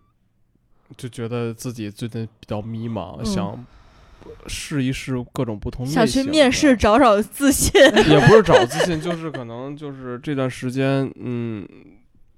[0.97, 3.25] 就觉得自己最近比较迷茫，嗯。
[3.25, 3.65] 想
[4.47, 7.81] 试一试各种不同类想去面试找找自信。
[7.81, 11.67] 也不是找自信，就是可能就是这段时间，嗯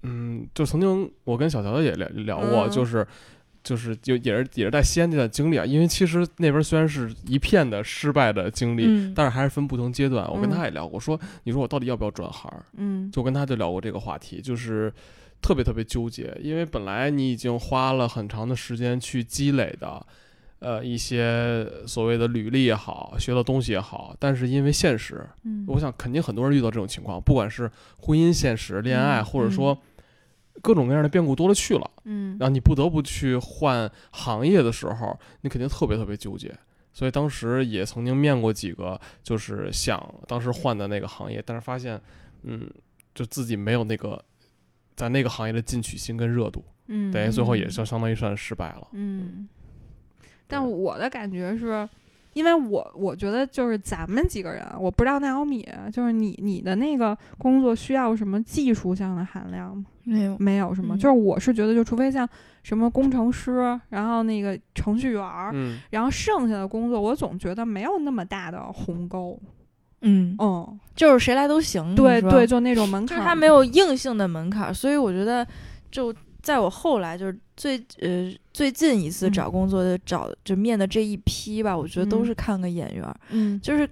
[0.03, 2.71] 嗯，就曾经我跟小乔也聊聊过，嗯。
[2.71, 3.05] 就是
[3.65, 10.25] 就是就也是也是在西安这段经历啊，因为其实那边虽然是一片的失败的经历，嗯，但是还是分不同阶段。
[10.31, 12.53] 我跟嗯他也聊过，说你说我到底要不要转行？
[12.77, 14.93] 嗯就跟他就聊过这个话题，就是
[15.41, 20.05] 特别特别纠结，因为本来你已经花了很长的时间去积累的，
[20.59, 29.77] 呃，一些所谓的履历也好，学的东西也好，但是因为现实，嗯，我想肯定很多人遇到这种情况，不管是婚姻现实、恋爱，嗯或者说
[30.65, 36.51] 各种各样的变故多了去了，嗯然后你不得不去换行业的时候，你肯定特别特别纠结。
[36.91, 42.01] 所以当时也曾经面过几个，就是想当时换的那个行业，但是发现，
[42.41, 42.67] 嗯，
[43.13, 44.19] 就自己没有那个
[44.95, 48.87] 在那个行业的进取心跟热度，嗯，等于最后也嗯就相当于算失败了。
[48.93, 49.47] 嗯，
[50.47, 51.87] 但我的感觉是，
[52.35, 59.85] 因为我我觉得就是咱们几个人，我不知道纳欧米，就是你你的那个工作需要什么技术上的含量吗？
[60.03, 60.35] 没有。
[60.37, 62.27] 没有什么，嗯就是我是觉得，就除非像
[62.61, 69.39] 什么工程师，然后那个程序员儿，嗯，然后剩下的工作，我总觉得没有那么大的鸿沟。
[70.01, 71.95] 嗯，嗯，就是谁来都行。
[71.95, 75.47] 对对，就那种门槛儿，就是它没有硬性的门槛儿，所以我觉得，
[75.89, 79.31] 就在我后来就是最呃最近一次嗯。
[79.31, 82.25] 找工作的找就面的这一批吧，我觉得都嗯。
[82.25, 83.87] 是看个眼缘儿，嗯，就是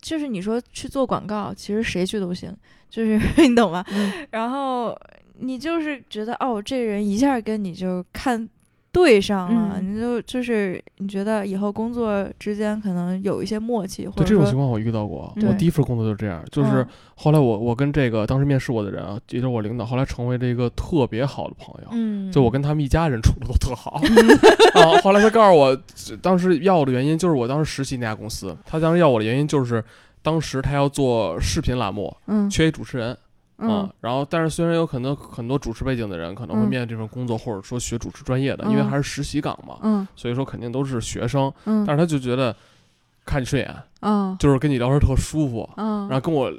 [0.00, 2.54] 就是你说去做广告，其实谁去都行，
[2.90, 3.84] 就是 你懂吗？
[3.92, 4.12] 嗯。
[4.30, 4.96] 然后
[5.38, 8.48] 你就是觉得哦，这人一下跟你就看
[8.96, 15.30] 对上了，嗯你就就是你觉得以后工作之间可能有一些默契，或对者这种情况我遇到过。
[15.46, 21.88] 我第一份工作就是这样，就是嗯后来我我跟这个当时面试我的人啊，也就是我领导，后来成为了一个特别好的朋友。
[21.92, 24.00] 嗯，就我跟他们一家人处的都特好
[24.74, 25.00] 啊。
[25.02, 25.78] 后来他告诉我，
[26.22, 29.84] 当时要我的原因就是我当时实习那家公司，他当时要我的原因就是
[30.22, 33.16] 当时他要做视频栏目，嗯缺一主持人啊
[33.58, 33.88] 嗯。
[34.00, 41.52] 然后，但是虽然有可能很多主持背景的人可能会嗯面对这份工作，或者说学主持专业的，因为嗯还是实习岗嘛，嗯所以说肯定都是学生。
[41.64, 42.54] 嗯但是他就觉得
[43.24, 46.52] 看你顺眼，嗯就是跟你聊天特舒服，嗯，然后跟我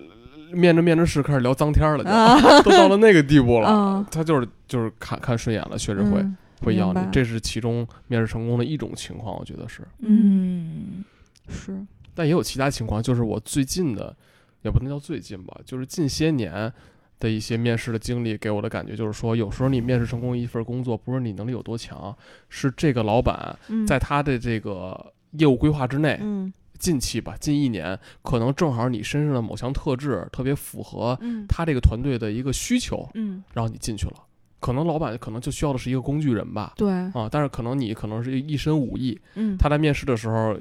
[0.52, 4.06] 面着面着试开始聊脏天了，就啊， 都到了那个地步了嗯。
[4.12, 6.20] 他就是就是看看顺眼了，确实会。
[6.22, 9.84] 嗯会要你，这是其中面试成功的一种情况，我觉得是。
[10.00, 11.06] 嗯
[11.48, 14.16] 是但也有其他情况，就是我最近的，
[14.64, 16.72] 也不能叫最近吧，就是近些年
[17.20, 22.16] 的一些面试的经历，给我的感觉就是说，有时候你面试成功一份工作，不是你能力有多强，
[22.50, 34.14] 是这个老板嗯在他的这个业务规划之内，嗯近期吧，近一年，可能正好你身上的某项特质特别符合嗯他这个团队的一个需求，嗯然后你进去了。
[34.60, 40.60] 可能老板可能就需要的是一个工具人吧，对啊，但是可能你可能是一身武艺，嗯他在面试的时候呃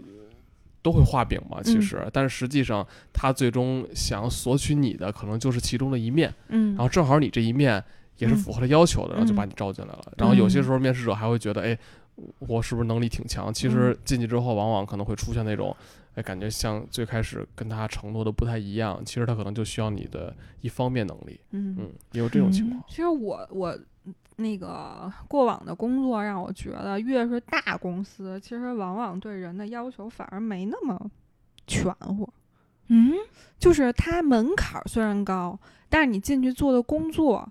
[0.87, 7.83] 都会画饼嘛，其嗯实，但是实际上他最终想索取你的可能就是其中的一面，嗯然后正好你这一面
[8.19, 10.13] 也是嗯符合他要求的，然后就把你招进来了。
[10.17, 11.77] 然后有些时候面试者还会觉得，哎，
[12.39, 13.53] 我是不是能力挺强？
[13.53, 15.77] 其实进去之后，往往可能会出现那种。
[16.15, 22.83] 哎，感觉像最开始跟他承诺的不太一样，其实他可能就需要你的一方面能力，嗯嗯，也有这种情况。
[22.89, 23.79] 其实我我
[24.37, 31.11] 那个过往的工作让我觉得，越是大公司，其实往往对人的要求反而没那么
[31.67, 32.29] 全乎。
[32.89, 33.15] 嗯
[33.59, 37.51] 就是它门槛儿虽然高，但是你进去做的工作，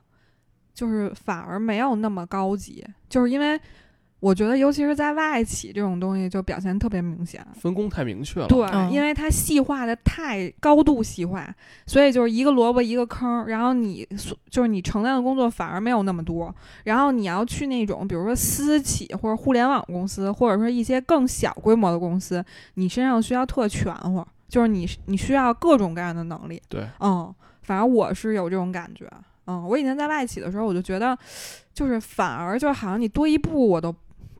[0.74, 2.86] 就是反而没有那么高级。
[3.10, 3.60] 就是因为
[4.25, 7.45] 我觉得，尤其是在外企这种东西，就表现特别明显。
[7.53, 11.47] 分工太明确了，对，嗯因为它细化的太高度细化，
[11.85, 16.51] 所以就是一个萝卜一个坑儿，然后你所就是你承担的工作反而没有那么多，
[16.85, 26.59] 然后你要去那种比如说私企或者互联网公司，或者说一些更小规模的公司，你身上需要特全乎，就是你你需要各种各样的能力。
[26.67, 29.07] 对，嗯，反正我是有这种感觉。
[29.47, 31.15] 嗯，我以前在外企的时候，我就觉得，
[31.71, 33.95] 就是反而就好像你多一步我都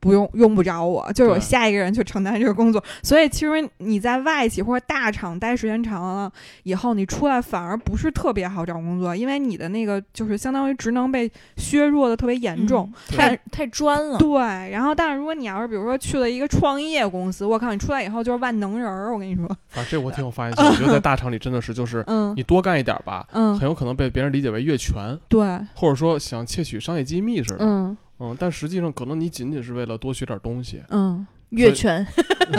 [0.06, 2.82] 不用用不着我，就是有下一个人去承担这个工作。
[3.02, 12.88] 所以其实你在外企或者大厂待时间长了以后，你出来反而不是特别好找工作，因为你的那个就是相当于职能被削弱的特别严重。
[13.10, 14.18] 嗯太太专了。
[14.18, 14.38] 对，
[14.70, 27.58] 然后但是如果你要是比如说去了一个创业公司，我靠，你出来以后就是万能人儿，我跟你说，啊这我挺有发言 权，我觉得在大厂里真的是就是嗯你多干一点吧，嗯很，有可能被别人理解为越权，对，或者说想窃取商业机密似的。
[27.60, 30.82] 嗯嗯，但实际上可能你仅仅是为了多学点东西。
[30.90, 32.04] 嗯越权，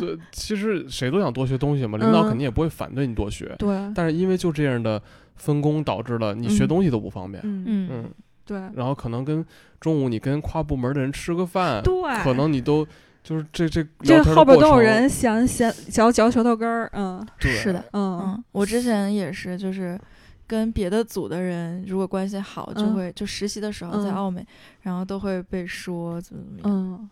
[0.00, 3.54] 这其实谁都想多学东西嘛，领导嗯肯定也不会反对你多学。
[3.58, 5.00] 对，但是因为就这样的
[5.36, 7.42] 分工，导致了你学嗯东西都不方便。
[7.44, 8.10] 嗯嗯嗯，
[8.46, 9.44] 对然后可能跟
[9.78, 11.92] 中午你跟跨部门的人吃个饭，对，
[12.24, 12.84] 可能你都
[13.22, 20.00] 就是这这这后边都有人想想嚼嚼舌头根儿，嗯对是的，嗯嗯，我之前也是，就是
[20.50, 22.94] 跟别的组的人如果关系好，就嗯。
[22.96, 24.14] 会就实习的时候在嗯。
[24.16, 24.44] 奥美，
[24.82, 27.10] 然后都会被说怎么怎么样，嗯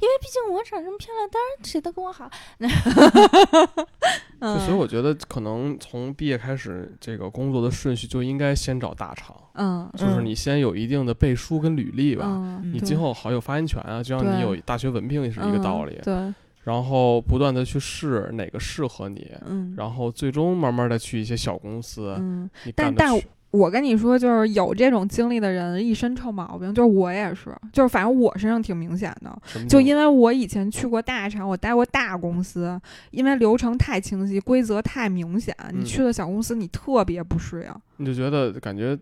[0.00, 2.30] 因为毕竟我长这么漂亮，当然谁都跟我好。
[2.58, 2.66] 就
[4.40, 16.32] 嗯，所以我觉得可能从毕业开始，这个工作的顺序就应该先找大厂，嗯就是你先有一定的背书跟履历吧，嗯，你今后好有发言权啊，就像你有大学文凭也是一个道理嗯。
[16.32, 16.34] 对，
[16.66, 23.18] 然后不断的去试哪个适合你，嗯，然后最终慢慢的去一些小公司，嗯，但但。
[23.52, 32.78] 我跟你说，就是有这种经历的人一身臭毛病，就是我也是，就是反正我身上挺明显的，就因为我以前去过大厂，我待过大公司，
[33.12, 35.84] 因为流程太清晰，规则太明显，你嗯。
[35.86, 38.98] 去了小公司，你特别不适应，你就觉得感觉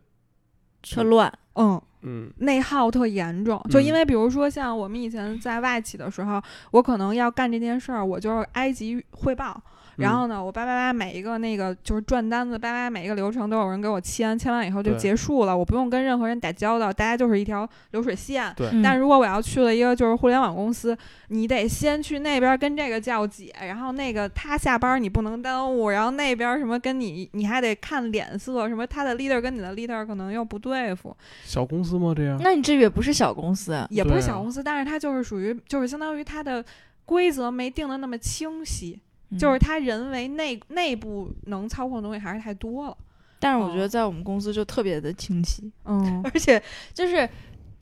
[0.92, 1.80] 特乱，嗯。
[2.02, 2.30] 嗯。
[2.38, 3.94] 内耗特严重，就因嗯。
[3.94, 9.58] 为比如说像我们以前在外企的时候，我可能要干这件事儿，我就是埃及汇报，
[9.96, 10.18] 然嗯。
[10.18, 18.52] 后呢，我叭叭叭每一个那个就是转单子，叭叭每一个流程都有人给我签，签完以后就结束了，我不用跟任何人打交道，大家就是一条流水线。
[18.56, 18.82] 对嗯。
[18.82, 20.96] 但如果我要去了一个就是互联网公司，
[21.28, 32.12] 你得先去那边跟这个叫姐，然后那个他下班你不能耽误，然后那边什么跟你你还得看脸色，什么他的 leader 跟你的 leader 可能又不对付，小公司吗？
[32.16, 32.38] 这样。
[32.42, 36.64] 那你这也不是小公司啊，也不是小公司，但是它就是属于就是相当于它的
[37.04, 39.03] 规则没定的那么清晰，嗯
[39.38, 42.96] 就是他人为内内部能操控的东西还是太多了。
[43.40, 46.62] 但是我觉得哦在我们公司就特别的清晰，嗯 而且
[46.94, 47.28] 就是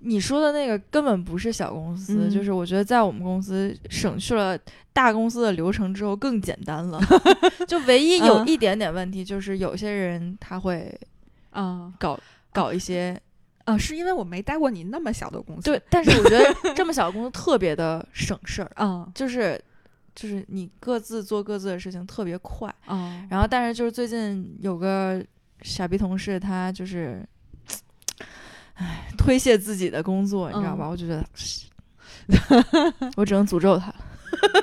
[0.00, 4.58] 你说的那个根本不是小公司，嗯就是我觉得在我们公司省去了
[4.92, 7.00] 大公司的流程之后更简单了，
[7.68, 10.92] 就唯一有嗯一点点问题就是有些人他会
[11.50, 12.18] 啊搞
[12.52, 13.20] 搞一些。
[13.64, 15.62] 呃，是因为我没待过你那么小的公司。
[15.62, 19.56] 对，，但是我觉得这么小的公司特别的省事儿，嗯就是
[20.14, 22.68] 就是你各自做各自的事情特别快。
[22.86, 25.24] 哦，然后，但是就是最近有个
[25.62, 27.26] 傻逼同事，他就是，
[28.74, 30.86] 唉，推卸自己的工作，你知道吧？
[30.86, 31.24] 嗯我就觉得，
[33.16, 33.92] 我只能诅咒他。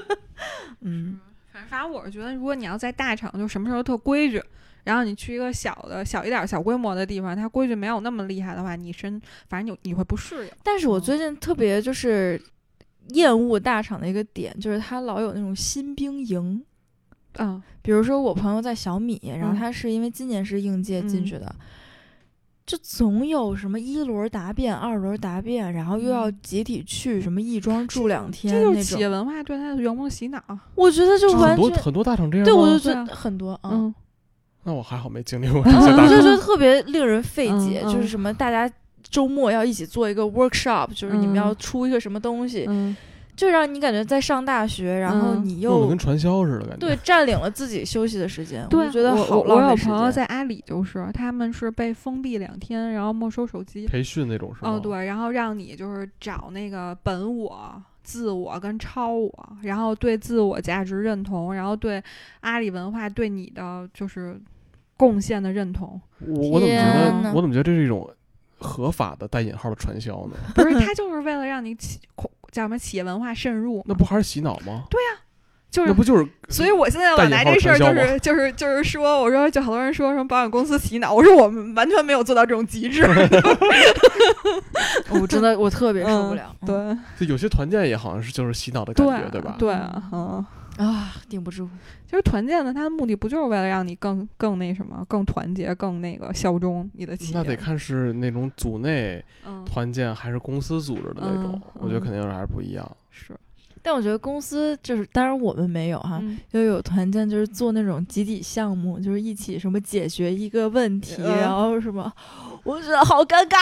[0.82, 1.20] 嗯，
[1.52, 4.42] 反正反正我是觉得，如果你要在大厂，就什么时候特规矩。
[4.86, 10.52] 然后你去一个小的、小一点、小规模的地方，它规矩没有那么厉害的话，你身反正你你会不适应。
[10.64, 12.42] 但是我嗯最近特别就是
[13.10, 16.64] 厌恶大厂的一个点，就是他老有那种新兵营。
[17.38, 17.62] 嗯。
[17.82, 19.58] 比如说我朋友在小米，然后嗯。
[19.58, 21.56] 他是因为今年是应届进嗯去的，
[22.66, 28.84] 就总有什么一轮答辩、二轮答辩，然后又要嗯集体去什么亦庄住两天这就是那种。
[28.84, 30.40] 企业文化对他的员工洗脑。
[30.76, 33.96] 我觉得就完全很多很多大厂这样对，我就觉得很多，嗯，嗯。
[34.64, 36.22] 那我还好没经历过这 些大我就。
[36.22, 38.72] 觉得特别令人费解，就是什么大家
[39.10, 42.96] 周末要一起做一个 workshop，就是你们要嗯出一个什么东西，嗯
[43.36, 46.76] 就让你感觉在上大学，然后嗯你又跟传销似的感觉。
[46.78, 49.94] 对占领了自己休息的时间，我对，就觉得我好我我有浪费时间。
[49.94, 53.88] 朋友在阿里，就是他们是被封闭两天，然后没收手机。
[53.88, 54.72] 培训那种是吗？
[54.72, 62.04] 哦，对，然后让你就是找那个本我、自我跟超我，然后对自我价值认同，然后对
[62.42, 64.38] 阿里文化对你的就是
[64.98, 66.00] 贡献的认同。
[66.20, 68.06] 我我怎么觉得呐我怎么觉得这是一种
[68.60, 70.36] 合法的带引号的传销呢？
[70.56, 72.00] 不是，他就是为了让你企
[72.52, 74.86] 叫什么企业文化渗入，那不还是洗脑吗？
[75.72, 83.04] 就是那不就是所以我现在老带引号拿这事儿，就是就是就是说，我说就好多人说什么保险公司洗脑，我说我们完全没有做到这种极致。
[85.12, 86.68] 我真的我特别受不嗯了，嗯
[87.18, 89.56] 对就有些团建也好像是就是洗脑的感觉，对吧？
[89.60, 90.44] 对啊，嗯，
[90.80, 91.70] 啊，顶不住。
[92.06, 97.38] 其实团建呢，它的目的不就是为了让你更更那什么，更团结，更那个效忠你的企业？
[97.38, 102.98] 那得看是那种组内嗯团建还是公司组织的那种，嗯我觉得嗯肯定还是不一样。
[103.12, 103.36] 是
[103.82, 112.10] 但我觉得公司就是，当然我们没有哈，嗯就有团建，就是做那种集体项目，就是一起什么解决一个问题，嗯然后什么，
[112.64, 113.58] 我觉得好尴尬。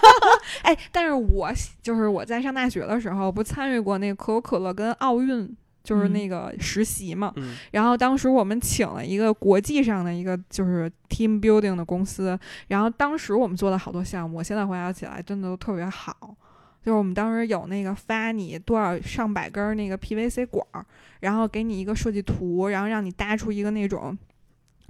[0.64, 1.50] 哎，但是我
[1.82, 5.54] 就是我在上大学的时候，不参与过那个可口可乐跟奥运。
[5.88, 6.12] 就是嗯。
[6.12, 7.56] 那个实习嘛，嗯。
[7.70, 16.14] 然后当时我们请了一个国际上的一个就是 team building 的公司，然后当时我们做的好多项目，我现在回想起来真的都特别好。
[16.84, 20.84] 就是我们当时有那个发你多少上百根那个 PVC 管儿，
[21.20, 24.16] 然后给你一个设计图，然后让你搭出一个那种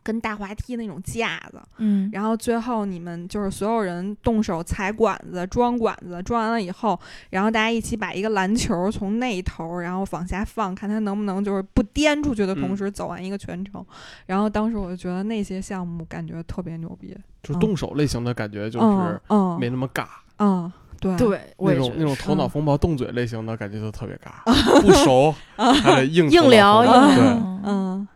[0.03, 2.09] 跟大滑梯那种架子，嗯。
[2.13, 6.99] 然后最后你们就是所有人动手踩管子、装管子，装完了以后，
[7.31, 12.77] 然后大家一起把一个篮球从那一头，然后往下放，看它能不能就是不颠出去的同嗯。
[12.77, 13.85] 时走完一个全程。
[14.27, 20.07] 然后当时我就觉得那些项目感觉特别牛逼，就是动手类型的感觉，就嗯是嗯没那么尬。
[20.39, 24.45] 嗯，对对，那种那种头脑风暴动嘴类型的感觉就特别尬，
[24.81, 28.09] 不熟还得硬头脑硬聊硬对，聊，嗯，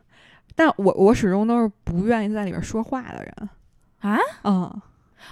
[0.55, 3.49] 但我我始终都是不愿意在里边说话的人
[4.01, 4.19] 啊。
[4.45, 4.83] 嗯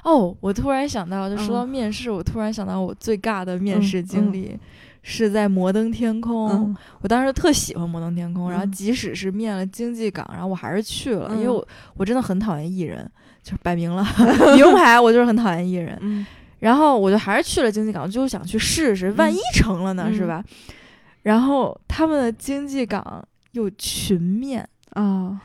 [0.05, 4.59] 哦，我突然想到，就说到嗯面试，我突然想到我最尬的面嗯试经嗯历。
[5.03, 13.11] 是在摩登天空，嗯我当时特喜欢摩登天空，然后嗯即使是面了经济岗，然后我还是去了，因为嗯我我真的很讨厌艺人，
[13.43, 14.05] 就是摆明了
[14.55, 15.97] 名牌，我就是很讨厌艺人。
[16.03, 16.27] 嗯
[16.59, 20.45] 然后我就还是去了经济岗，就想去试试，万嗯一成了呢，是嗯吧？
[21.23, 25.41] 然后他们的经济岗有群面，啊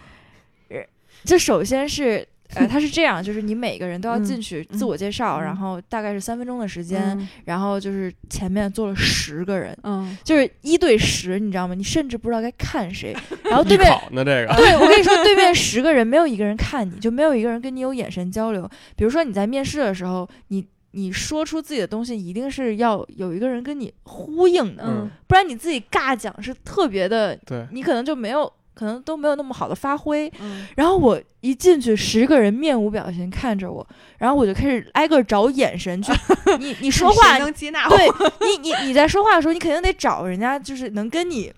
[1.24, 2.28] 这首先是。
[2.54, 5.43] 呃， 他是这样，就是你每个人都要嗯进去嗯自我介绍，嗯。
[5.43, 7.28] 然后大概是三分钟的时间，嗯。
[7.46, 10.16] 然后就是前面坐了十个人，嗯。
[10.24, 11.74] 就是一对十，你知道吗？
[11.74, 13.18] 你甚至不知道该看谁，
[13.50, 18.70] 然后对面呢这个，对我跟你说，对面十个人没有一个人看你，就没有一个人跟你有眼神交流。
[18.96, 25.10] 比如说你在面试的时候，你你说出自己的东西，一定是要有一个人跟你呼应的，嗯。
[25.26, 30.32] 不然你自己尬讲是特别的，对，你可能就没有，可能都没有那么好的发挥。
[30.40, 33.88] 嗯然后我一进去，十个人面无表情看着我，
[34.20, 36.12] 然后我就开始挨个找眼神去，
[36.60, 37.96] 你你说话能接纳我？
[37.98, 38.08] 对
[38.42, 41.52] 你，你你在说话的时候，你肯定得找人家，就是能跟你，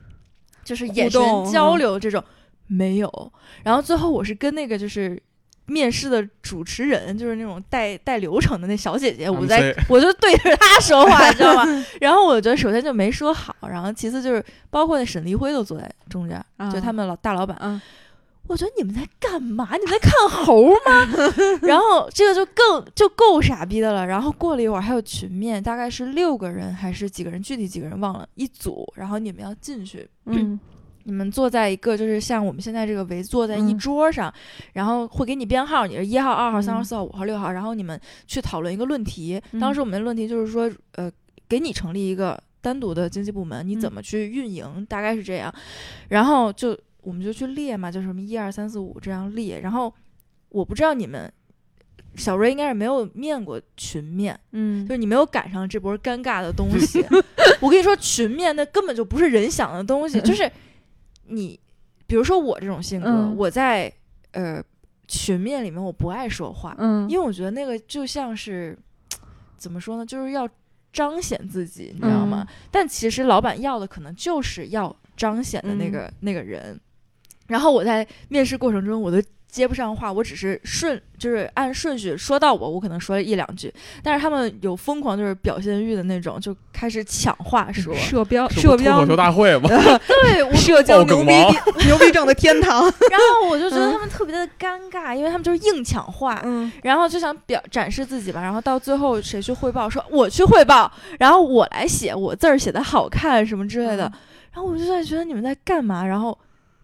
[0.63, 2.23] 就是眼神交嗯流这种，
[2.67, 3.31] 没有。
[3.63, 5.21] 然后最后我是跟那个就是
[5.67, 11.65] 面试的主持人，就是那种带带流程的那小姐姐，我在我就对着她说话，你知道吗？
[12.01, 16.43] 然后我觉得首先就没说好，然后其次就是包括那沈黎辉都坐在中间，
[16.73, 17.79] 就他们老大老板，嗯
[18.49, 19.67] 我觉得你们在干嘛？
[19.73, 21.05] 你们在看猴吗？
[21.61, 24.07] 然后这个就更就够傻逼的了。
[24.07, 28.87] 然后过了一会儿还有群面，大概是六个人还是几个人，具体几个人忘了，一组。
[28.95, 30.57] 然后你们要进去，嗯
[31.07, 34.31] 你们坐在一个就是像我们现在这个围坐在一嗯桌上，
[34.73, 39.41] 然后会给你编号，你是一号、二号、三号、嗯四号、五号、六号，然后你们去讨论一个论题。
[39.53, 41.09] 嗯当时我们的论题就是说，呃，
[41.47, 45.53] 给你成立一个单独的经济部门，你怎嗯么去运营，大概是这样。
[46.09, 49.61] 然后就我们就去列嘛，就什么一二三四五这样列。
[49.61, 49.93] 然后
[50.49, 51.31] 我不知道你们。
[52.15, 57.05] 小瑞应该是没有面过群面，嗯就是你没有赶上这波尴尬的东西。
[57.61, 60.51] 我跟你说，群面那根本就不是人想的东西，就是
[61.27, 61.59] 你，
[62.05, 63.91] 比如说我这种性格，嗯我在
[64.31, 64.63] 呃
[65.07, 68.77] 群面里面我不爱说话，嗯因为我觉得那个就像是
[69.55, 70.47] 怎么说呢，就是要
[70.91, 72.45] 彰显自己，你知道吗？
[72.49, 76.79] 嗯但其实老板要的可能就是要彰显的那嗯个、那个人。
[77.47, 83.73] 然后我在面试过程中，我都接不上话，我只是顺就是按顺序说到我，我可能说了一两句，
[84.03, 87.93] 但是他们有疯狂就是表现欲的那种，就开始抢话说。
[87.95, 89.69] 社标社标脱口秀大会嘛，
[90.07, 91.55] 对，我社交牛逼王
[91.87, 92.81] 牛逼症的天堂。
[93.09, 104.03] 然后我就觉得嗯他们特别的尴尬，因为他们就是硬抢话，嗯然后就想表展示自己吧，然后到最后谁去汇报，说我去汇报，然后我来写，我字儿写的好看什么之类的，
[104.51, 106.05] 然后我就在觉得你们在干嘛？
[106.05, 106.37] 然后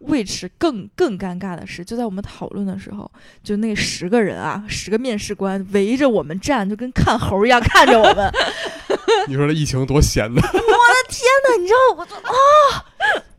[0.07, 3.09] ，which 更更尴尬的是，就在我们讨论的时候，
[3.43, 8.31] 就那十个人啊，十个面试官围着我们站，就跟看猴一样看着我们。
[9.27, 12.85] 你说这疫情多闲的，天哪你知道，我就啊，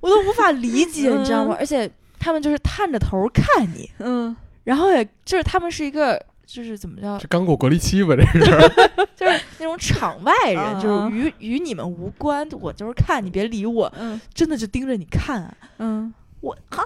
[0.01, 1.57] 我都无法理解，你知道吗？
[1.59, 4.35] 而且他们就是探着头看你，嗯
[4.65, 6.21] 然后也就是他们是一个。
[6.47, 8.15] 就是怎么叫，这刚过隔离期吧？
[8.15, 8.69] 这是
[9.17, 16.13] 就是那种场外人，啊就是与与你们无关，我就是看你，别理我，嗯真的就盯着你看啊，嗯
[16.45, 16.85] 我啊，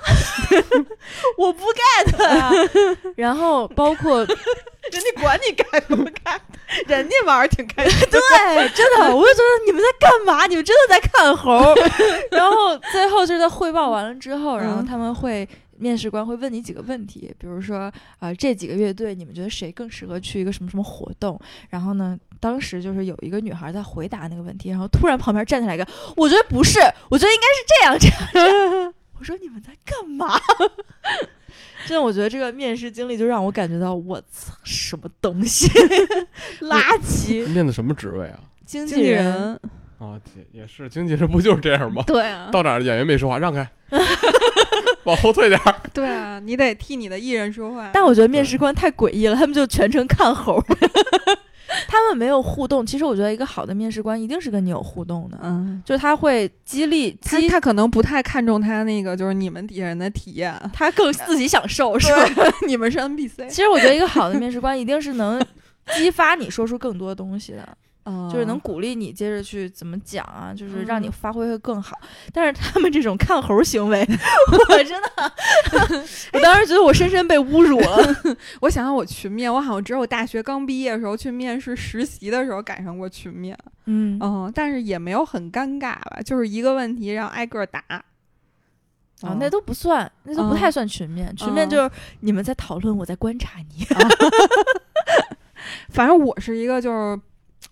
[1.36, 2.52] 我不 get 啊。
[3.16, 4.26] 然后包括人
[4.90, 6.38] 家管你 get 不 get，，
[6.86, 8.08] 人家玩儿挺开心。
[8.08, 10.46] 对，真的，我就觉得你们在干嘛？
[10.46, 11.74] 你们真的在看猴儿。
[12.30, 15.46] 然后最后就是在汇报完了之后，然后嗯他们会
[15.76, 17.90] 面试官会问你几个问题，比如说，
[18.20, 21.38] 呃，这几个乐队你们觉得谁更适合去一个什么什么活动？
[21.68, 25.86] 然后呢，当时就是有一个女孩在回答那个问题，然后突然旁边站起来一个，
[26.16, 26.80] 我觉得不是，
[27.10, 28.94] 我觉得应该是这样这样这样。
[29.18, 30.40] 我说你们在干嘛？
[31.86, 35.68] 真的，我觉得这个面试经历就让我感觉到，我操，什么东西，
[36.60, 37.46] 垃圾！
[37.48, 38.38] 面的什么职位啊？
[38.66, 39.60] 经经纪人，人，
[39.98, 40.20] 啊，
[40.52, 42.02] 也也是经纪人不就是这样吗？
[42.06, 43.66] 对啊，到哪儿演员没说话，让开，
[45.04, 45.74] 往后退点儿。
[45.94, 47.90] 对啊，你得替你的艺人说话。
[47.92, 50.62] 但我觉得面试官太诡异了，他们就全程看猴，
[51.86, 52.84] 他们没有互动。
[52.84, 62.24] 其实我觉得一个好的面试官一定是跟你有互动的，嗯，就是他会激励激他他可能不太看重他那个，就是你们底下人的体验，他更自己享受，是吧？
[62.66, 65.40] 你们是 NPC，其实我觉得一个好的面试官一定是能
[65.96, 67.68] 激发你说出更多东西的。
[68.08, 71.96] 嗯就是能鼓励你接着去怎么讲啊，就是让你嗯发挥会更好。
[72.32, 74.00] 但是他们这种看猴行为，
[74.70, 75.32] 我真的，
[76.32, 77.98] 我当时觉得我深深被侮辱了。
[78.60, 83.56] 我想想，我群面，我好像只有大学刚毕业的时候去面试实习的时候赶上过群面，
[83.86, 87.82] 嗯嗯，但是也没有很尴尬吧，就是一个问题让挨个答。
[89.20, 91.34] 啊，那都不算，那都不嗯太算群面。
[91.34, 91.90] 群面嗯就是
[92.20, 93.84] 你们在讨论，我在观察你。
[95.90, 97.20] 反正我是一个就是。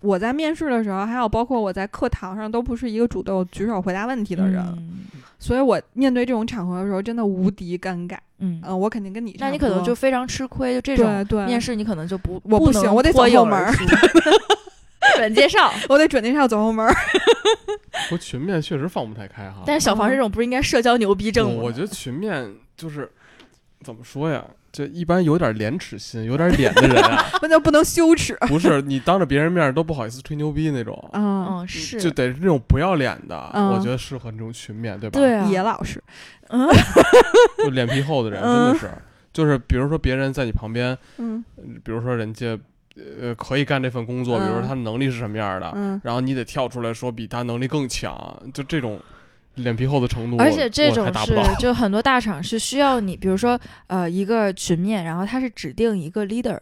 [0.01, 5.05] 我在面试的时候，还有包括我在课堂上，都不是一个主动举手回答问题的人，嗯
[5.39, 8.17] 所以我面对这种场合的时候，真的无敌尴尬。
[8.39, 13.71] 嗯，嗯、我肯定跟你那你可能就非常吃亏，就这种面试你可能就不我不行我得走后门儿
[15.15, 15.71] 转介绍。
[15.89, 16.91] 我得准介绍走后门儿。
[18.09, 19.61] 不过群面确实放不太开哈。
[19.65, 21.57] 但是小房这种不是应该社交牛逼症吗？
[21.59, 23.09] 我我觉得群面就是
[23.81, 24.43] 怎么说呀？
[24.71, 28.35] 就一般有点廉耻心、有点脸的人啊， 那就不能羞耻。
[28.47, 31.99] 不是你当着别人面都不好意思吹牛逼那种，嗯，嗯是。
[31.99, 33.69] 就得是那种不要脸的，嗯。
[33.69, 35.19] 我觉得适合那种群面，对吧？
[35.19, 36.03] 对啊，野老师，
[36.49, 36.67] 嗯。
[37.63, 38.89] 就脸皮厚的人真嗯的是，
[39.33, 41.43] 就是比如说别人在你旁边，嗯。
[41.83, 42.57] 比如说人家
[43.19, 48.99] 呃可以干这份工作，比如说嗯他能力是什么样的，嗯，然后你得跳出来说比他能力更强，就这种
[49.57, 51.35] 脸皮厚的程度，而且这种是。
[51.59, 56.57] 就很多大厂是需要你，比如说呃一个群面，然后他是指定一个 leader，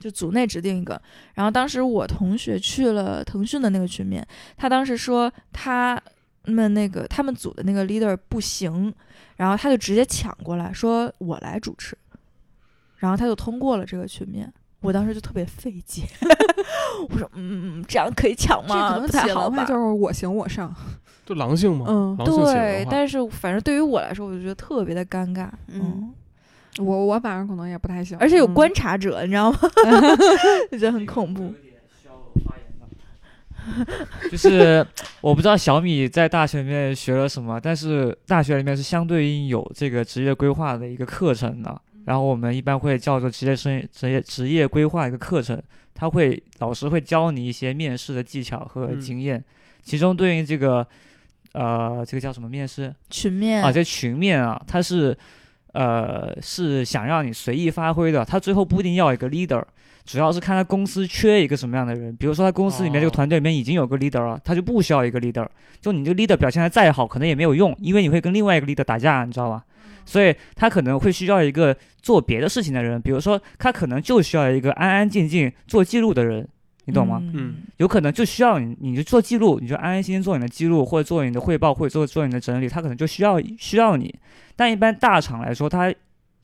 [0.00, 1.00] 就组内指定一个。
[1.34, 6.00] 然后当时我同学去了腾讯的那个群面，他当时说他
[6.44, 8.92] 们那个他们组的那个 leader 不行，
[9.36, 11.96] 然后他就直接抢过来说我来主持，
[12.96, 14.52] 然后他就通过了这个群面。
[14.80, 16.02] 我当时就特别费解，
[17.08, 18.90] 我说，嗯，这样可以抢这吗？
[18.90, 19.64] 可能不太好吧？
[19.64, 20.74] 就是我行我上。
[21.24, 22.86] 就狼性嘛，嗯对。
[22.90, 26.12] 但是反正对于我来说，我就觉得特别的尴尬，嗯，
[26.78, 29.58] 我我反正可能也不太行，而且有嗯观察者，你知道吗？
[30.70, 31.52] 就觉得很恐怖。
[34.30, 34.86] 就是
[35.22, 41.80] 我不知道小米在大学里面学了什么，但是大学里面是相对应有这个职业规划的一个课程的。
[42.04, 45.58] 然后我们一般会叫做职业生职业职业规划一个课程，
[45.94, 49.42] 他会老师会教你一些面试的技巧和嗯经验，
[49.82, 50.86] 其中对应这个
[51.54, 53.72] 呃这个叫什么面试群面啊？
[53.72, 55.16] 这群面啊，它是
[55.72, 59.64] 呃是想让你随意发挥的，他最后不一定要一个 leader。
[60.04, 65.48] 主要是看他公司缺一个什么样的人，比如说他公司里面这个哦团队里面已经有个 leader 了，他就不需要一个 leader。
[65.80, 69.64] 就你这个 leader 表现的再好，可能也没有用，因为你会跟另外一个 leader 打架，你知道吧？
[70.04, 76.46] 所以他可能会需要一个做别的事情的人，比如说他可能就需要一个安安静静做记录的人，
[76.86, 77.20] 你懂吗？
[77.34, 84.14] 嗯有可能就需要你，你就做记录，你就安安心心做你的记录，或者做你的汇报，或者做做你的整理，他可能就需要需要你。
[84.56, 85.92] 但一般大厂来说，他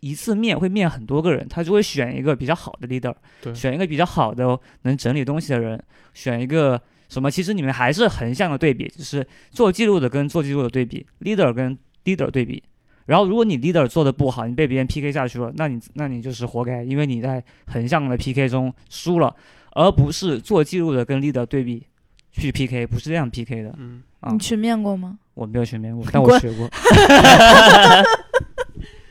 [0.01, 5.83] 一次面会面很多个人，他就会选一个比较好的 leader，对选一个比较好的能整理东西的人，
[6.15, 7.31] 选一个什么？
[7.31, 12.63] 其实你们还是横向的对比，就是做记录的跟做记录的对比，leader 跟 leader 对比。
[13.07, 19.35] 然后，如果你 leader 做的不好，你被别人 PK 下去了，那你那你就是活该，因为你在横向的 PK 中输了，
[19.73, 21.87] 而不是做记录的跟 leader 对比
[22.33, 24.39] 去 PK，不是这样 PK 的嗯，啊你。
[24.39, 25.19] 群面过吗？
[25.35, 26.69] 我没有群面过，但我学过。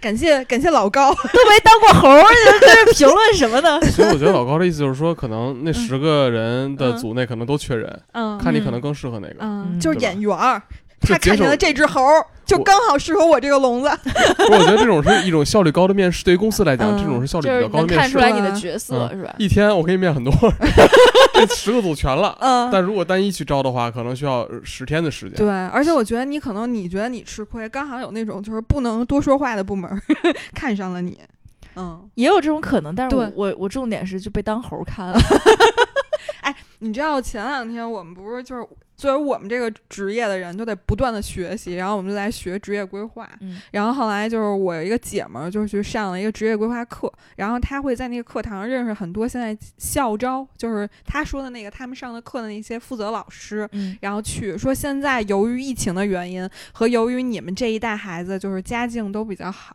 [0.01, 3.81] 感谢感谢老高， 都没当过猴儿，你在这评论什么呢？
[3.91, 9.65] 所以我觉得老高的意思就是说，可能那十个人的嗯组内可能都缺人，嗯看你可能更适合哪个。
[9.79, 10.61] 就是演员
[11.01, 13.89] 他看见了这只猴儿，就刚好适合我这个笼子。
[14.37, 18.17] 不，我觉得这种是一种效率高的面试，对于公司来讲，嗯这种是效率比较高的面试能看出。
[18.17, 19.33] 来你的角色嗯是吧？
[19.37, 20.31] 一天我可以面很多，
[21.33, 22.37] 这十个组全了。
[22.39, 25.37] 嗯，但如果单一去招的话，可能需要十天的时间。
[25.37, 30.01] 对，而且我觉得你可能你觉得你吃亏，刚好有那种就是不能多说话的部门儿
[30.53, 31.19] 看上了你。
[31.75, 35.19] 嗯，也有这种可能，但是我我我重点是就被当猴儿看了。
[36.41, 38.65] 哎你知道前两天我们不是就是
[38.99, 43.29] 作为我们这个职业的人都得不断的学习，然后我们就来学职业规划。
[43.39, 59.73] 嗯然后后来就是我有一个姐们儿，就是去上了一个职业规划课，然后她会在那个课堂上认识很多现在校招，就是她说的那个他们上的课的那些负责老师，嗯然后去说现在由于疫情的原因和由于你们这一代孩子就是家境都比较好，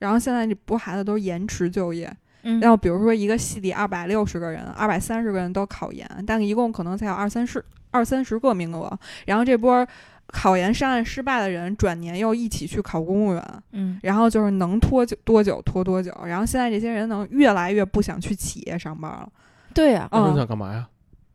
[0.00, 2.12] 然后现在这波孩子都延迟就业，
[2.44, 9.86] 嗯然后比如说一个系里二百六十个人，二百三十个人都考研，但一共可能才有二三十二三十个名额，然后这波
[10.28, 13.62] 考研上岸失败的人转年又一起去考公务员。
[13.72, 19.28] 嗯然后就是能拖久多久拖多久，然后现在这些人能越来越不想去企业上班了，
[19.72, 20.88] 对呀、嗯想干嘛呀？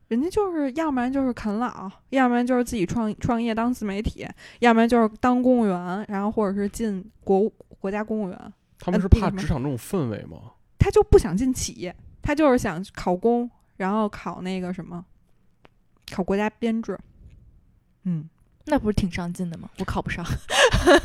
[0.10, 10.38] 人家就是要不然就是啃老，要不然就是自己创创业当自媒体，要不然就是当公务员，然后或者是进国务国家公务员，他们是怕职场这种氛围吗？
[10.90, 15.06] 他就不想进企业，他就是想考公，然后考那个什么，
[16.12, 16.98] 考国家编制。
[18.06, 18.28] 嗯，
[18.66, 19.70] 那不是挺上进的吗？
[19.78, 20.26] 我考不上。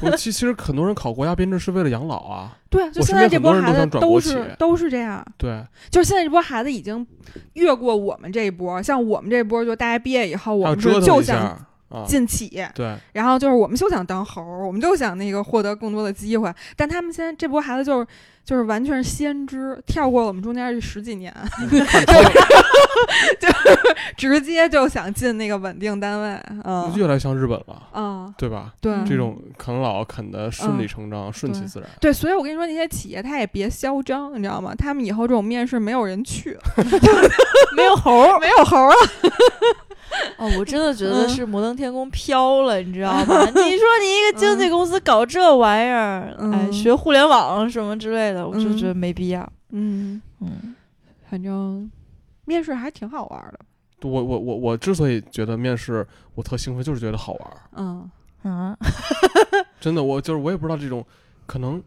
[0.01, 2.57] 我其其实很多人考国家编制是为了养老啊。
[2.71, 7.07] 对，就现在这波孩子都是都是这样，对，就是现在这波孩子已经
[7.53, 11.67] 越过我们这一波，像我们这一波，就大家毕业以后，我们就想。
[12.07, 18.07] 进企业，对，然后就是我们就想当猴儿，我们就想那个获得更多的机会，但他们现在这波孩子就是
[18.45, 21.35] 就是完全是先知，跳过了我们中间这十几年，
[23.41, 23.55] 就是
[24.17, 26.93] 直接就想进那个稳定单位，嗯。
[26.95, 28.73] 越来越像日本了，嗯，对吧？
[28.81, 31.89] 对，这种啃老啃的顺理嗯成章，顺其自然。
[32.01, 34.75] 对，所以我跟你说，那些企业他也别嚣张，你知道吗？
[34.77, 36.57] 他们以后这种面试没有人去，
[37.77, 38.39] 没有猴儿。
[38.39, 38.95] 没有猴儿了。
[40.39, 43.25] 哦，我真的觉得嗯是摩登天空飘了，你知道吗？
[43.47, 43.63] 你说
[44.01, 49.49] 你一个经纪公司搞这玩意儿，哎，嗯学互联网什么之类的，我就嗯觉得没必要。
[49.71, 50.75] 嗯，嗯
[51.31, 51.91] 反正
[52.45, 53.61] 面试还挺好玩的。
[54.09, 57.57] 我我我我之所以觉得面试我特兴奋，就是觉得好玩儿。
[57.77, 58.11] 嗯
[58.43, 58.77] 啊，
[59.81, 61.05] 真的，我就是我也不知道这种
[61.47, 61.83] 可能。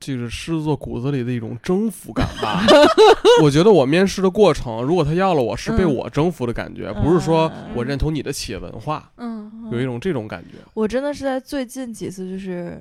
[0.00, 2.64] 这个狮子座骨子里的一种征服感吧，
[3.44, 10.56] 我觉得我面试的过程，如果他要了我，是被嗯我征服的感觉，不是说嗯我认同你的企业文化，嗯有一种这种感觉。
[10.74, 12.80] 我真的是在最近几次，就是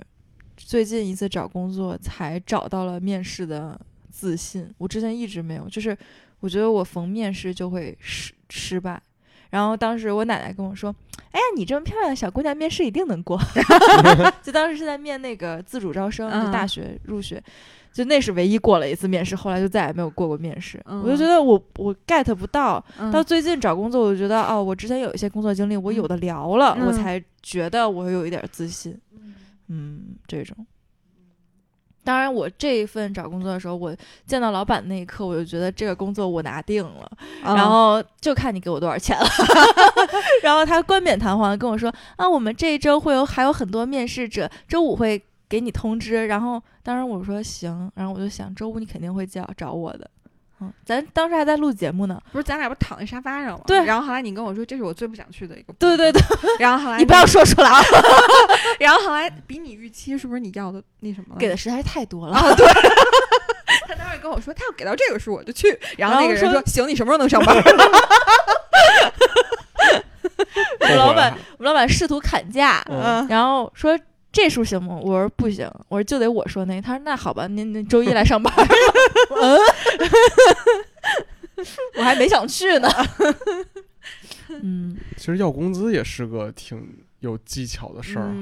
[0.56, 4.68] 最近一次找工作，才找到了面试的自信。
[4.78, 5.96] 我之前一直没有，就是
[6.40, 9.02] 我觉得我逢面试就会失失败。
[9.50, 10.96] 然后当时我奶奶跟我说
[11.32, 13.40] ：“哎呀，你这么漂亮的小姑娘，面试一定能过。
[14.42, 17.42] ”就当时是在面那个自主招生，就大嗯学入学，
[17.94, 20.82] 就那是唯一过了一次面试，后来就再也没有过过面试。
[20.86, 28.98] 我就嗯觉得我我 get 不到，嗯到最近找工作，我就觉得哦，我之前有一些工作经历，我有的聊了，我嗯才觉得我有一点自信。
[29.68, 30.66] 嗯，这种。
[32.10, 33.96] 当然，我这一份找工作的时候，我
[34.26, 37.12] 见到老板那一刻，我就觉得这个工作我拿定了，
[37.44, 39.28] 嗯然后就看你给我多少钱了。
[40.42, 46.26] 然后他冠冕堂皇的跟我说啊，我们这一周会有还有很多面试者，周五会给你通知。
[46.26, 50.10] 然后当然我说行，然后我就想周五你肯定会叫找我的。
[50.62, 52.22] 嗯，咱当时还在录节目呢。
[52.32, 53.64] 不是咱俩不是躺在沙发上吗？
[53.68, 56.22] 对然后后来你跟我说这是我最不想去的一个，对对对，，
[56.60, 57.82] 然后后来你不要说出来啊，
[58.80, 61.36] 然后后来比你预期是不是你要的那什么？
[61.40, 62.36] 给的实在是太多了。
[62.36, 62.68] 啊，对。
[63.88, 65.78] 他当时跟我说，他要给到这个数我就去。
[65.98, 67.78] 然后那个人说说：“行，你什么时候能上班我们
[70.98, 73.98] 老板，我们老板试图砍价，嗯然后说
[74.42, 74.98] 这数行吗？
[75.02, 76.82] 我说不行，我说就得我说那。
[76.82, 78.54] 他说那好吧，您您周一来上班。
[79.42, 79.60] 嗯，
[82.00, 82.88] 我还没想去呢。
[84.64, 86.82] 嗯其实要工资也是个挺
[87.20, 88.34] 有技巧的？”事儿哈。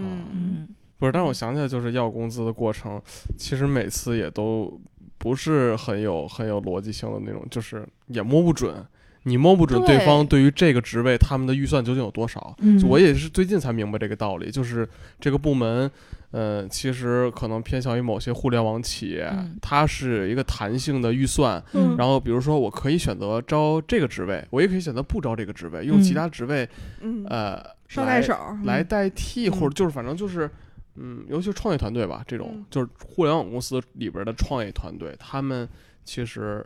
[1.00, 3.02] 不是，但是我想起来，就是要工资的过程，
[3.36, 4.80] 其实每次也都
[5.18, 8.86] 不是很有很有逻辑性的那种，就是也摸不准，
[9.28, 12.56] 你摸不准对方对于这个职位他们的预算究竟有多少。
[12.60, 14.88] 嗯我也是最近才明白这个道理，就是
[15.20, 15.92] 这个部门，
[16.32, 21.62] 呃，其实可能偏向于某些互联网企业，嗯它是一个弹性的预算。
[21.74, 26.70] 嗯然后比如说，我可以选择招这个职位，我也可以选择不招这个职位，用其嗯他职位，
[27.02, 30.50] 嗯，呃，来捎带手来嗯代替，嗯或者就是反正就是，
[30.96, 35.68] 嗯，尤其是创业团队吧，这种嗯就是互联网公司里边的创业团队，他们
[36.06, 36.66] 其实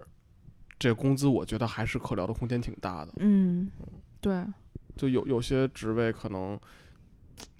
[0.81, 3.13] 这个工资我觉得还是可聊的空间挺大的。
[3.17, 3.69] 嗯，
[4.19, 4.43] 对，
[4.97, 6.59] 就有有些职位可能，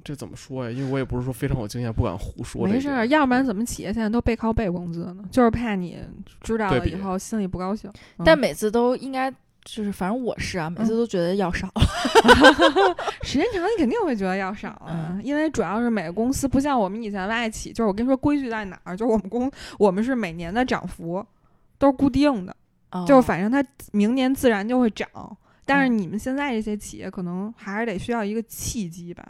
[0.03, 0.71] 这怎么说呀？
[0.71, 2.65] 因为我也不是说非常有经验，不敢胡说。
[2.65, 5.23] 没事儿，要不然怎么企业现在都背靠背工资呢？
[5.29, 5.99] 就是怕你
[6.41, 7.87] 知道了以后心里不高兴。
[8.17, 9.29] 嗯但每次都应该
[9.63, 11.69] 就是，反正我是啊，每次都觉得要少。
[13.21, 21.23] 时间长，你肯定会觉得要少啊，因为主要是每个公司不像我们以前外企，就是我跟你说规矩在哪儿，就是我们公我们是每年的涨幅
[21.77, 22.55] 都是固定的，
[22.91, 25.07] 哦就是反正它明年自然就会涨。
[25.65, 29.23] 但是嗯你们现在这些企业可能还是得需要一个契机吧，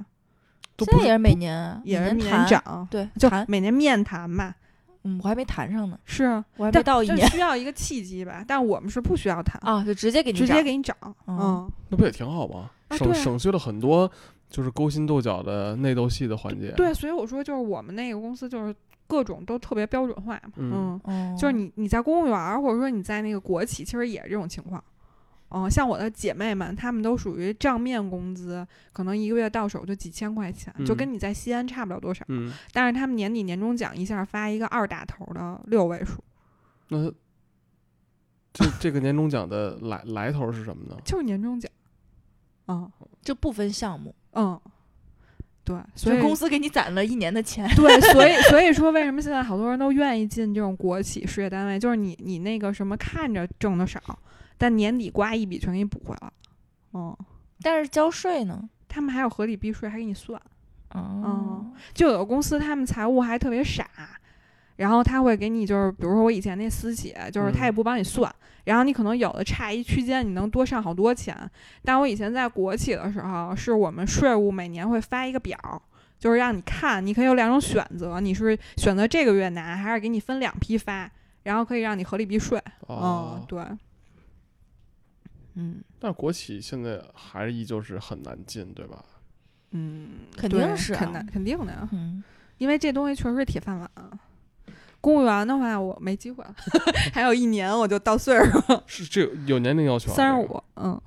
[0.76, 4.56] 都不现在也是每年啊也是每谈，涨，对，就谈，每年面谈嘛。
[5.04, 8.46] 嗯，我还没谈上呢，是啊，我还没到一年需要一个契机吧。
[8.48, 10.96] 但我们是不需要谈，啊，就直接给你直接涨给你涨。
[11.02, 12.70] 嗯嗯，那不也挺好吗？
[12.92, 14.10] 省省去了很多
[14.50, 16.72] 就是勾心斗角的内斗戏的环节。
[16.74, 18.76] 对，所以我说就是我们那个公司就是
[19.12, 20.54] 各种都特别标准化嘛。
[20.56, 24.82] 嗯嗯，哦，就是你你在公务员儿或者说你在那个国企，其实也是这种情况。
[25.50, 32.24] 嗯，像我的姐妹们，她们都属于账面工资，可能一个月到手就几千块钱，就嗯跟你在西安差不了多少。
[32.30, 36.24] 嗯，但是她们年底年终奖一下发一个二打头的六位数，
[36.88, 37.12] 那
[38.54, 40.96] 这这个年终奖的来来头是什么呢？
[41.04, 41.70] 就是年终奖。
[42.68, 42.90] 嗯
[43.22, 44.58] 就不分项目，嗯，
[45.64, 51.78] 对，所以公司给你攒了一年的钱，对，所以 所以说，为什么现在好多人都愿意进这种国企事业单位？
[51.78, 54.02] 就是你你那个什么看着挣的少，
[54.58, 56.32] 但年底刮一笔全给你补回来
[56.92, 57.16] 哦。
[57.20, 57.26] 嗯，
[57.62, 58.70] 但是交税呢？
[58.88, 60.42] 他们还有合理避税，还给你算。
[60.90, 63.88] 哦，就有的公司他们财务还特别傻，
[64.82, 68.34] 然后他会给你就是，比如说我以前那私企，就是他也嗯不帮你算，
[68.66, 71.36] 然后你可能有的差一区间，你能多上好多钱。
[71.84, 75.58] 但我以前在国企的时候，是我们税务每年会发一个表。
[76.20, 81.10] 就是让你看，你可以有两种选择，你是选择这个月拿，还是给你分两批发，
[81.42, 82.62] 然后可以让你合理避税。
[82.82, 83.64] 哦嗯，，对，
[85.56, 89.04] 嗯但是国企现在还是依旧是很难进，对吧？
[89.72, 92.24] 嗯，肯定是啊肯难肯定的呀，嗯，
[92.60, 94.12] 因为这东西确实是铁饭碗啊。
[95.02, 96.56] 公务员的话，我没机会了，
[97.12, 100.16] 还有一年我就到岁数了，是这有有年龄要求啊？
[100.16, 101.02] 三十五，嗯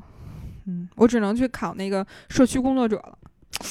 [0.66, 3.18] 嗯，我只能去考那个社区工作者了。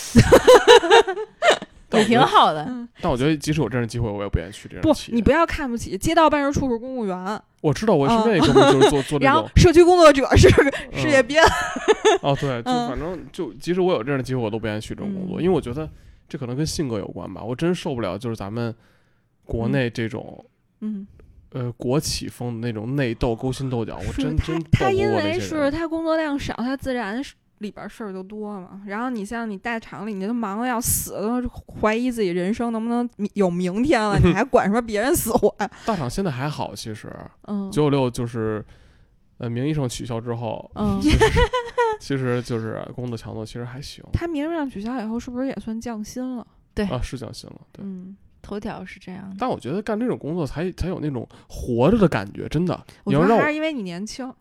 [1.94, 2.64] 也挺好的。
[2.68, 4.92] 嗯，但我觉得即使有这样的机会，我也不愿意去这样不。
[5.12, 9.50] 你不要看不起街道办事处是公务员，我知道，我身嗯边也哥们儿就是做做这 然后种。
[9.58, 10.48] 社区工作者是
[10.92, 11.44] 嗯事业编。
[12.24, 15.88] 哦，对，就嗯反正就即使我有这样的机会，我都不愿意去这种工作，嗯因为我觉得
[16.28, 17.44] 这可能跟性格有关吧。
[17.44, 18.74] 我真受不了，就是咱们
[19.46, 20.46] 国嗯内这种
[20.82, 21.08] 嗯，
[21.52, 25.70] 呃国企风的那种内斗、勾心斗角，我真他真斗他因为是。
[25.72, 27.22] 他工作量少，他自然
[27.60, 28.82] 里边事儿就多嘛。
[28.86, 31.41] 然后你像你大厂里，你都忙的要死，都
[31.80, 35.72] 怀疑自己人生能不能有明天了，你 还管什么别人死活呀？
[35.86, 37.10] 大厂现在还好，其实
[37.44, 38.64] 嗯九九六就是
[39.38, 41.18] 呃名义上取消之后，嗯，其实
[42.02, 46.46] 其实就是工作强度其实还行他名义上取消以后，是不是也算降薪了？
[46.74, 47.86] 对啊，是降薪了，对。
[47.86, 52.80] 嗯，头条是这样的，但我觉得干这种工作才才有那种活着的感觉，真的。
[53.06, 54.32] 我你要让我觉得还是因为你年轻。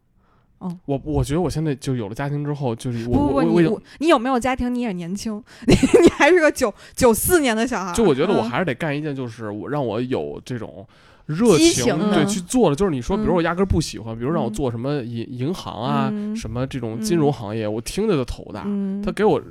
[0.84, 4.72] 我我觉得我现在就有了家庭之后，就是我不不不，我我你我你有没有家庭？
[4.72, 7.94] 你也年轻，你 你还是个九九四年的小孩儿。
[7.94, 10.86] 就我觉得我嗯还是得干一件，就是我让我有这种
[11.26, 12.76] 热情情对去做的。
[12.76, 18.62] 就是你说，比如嗯我压根儿不喜欢，比如让我嗯做什么银银行啊，嗯什么这种金融行业，我听着就头大。
[18.64, 19.42] 嗯，他给我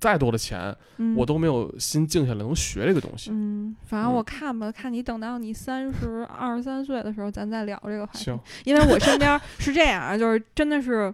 [0.00, 3.30] 再多的钱，嗯我都没有心静下来能学这个东西。
[3.32, 8.24] 嗯，反正嗯我看吧，看你等到你三十二十三岁的时候，咱再聊这个话题。
[8.24, 11.12] 行，因为我身边儿是这样啊，就是真的是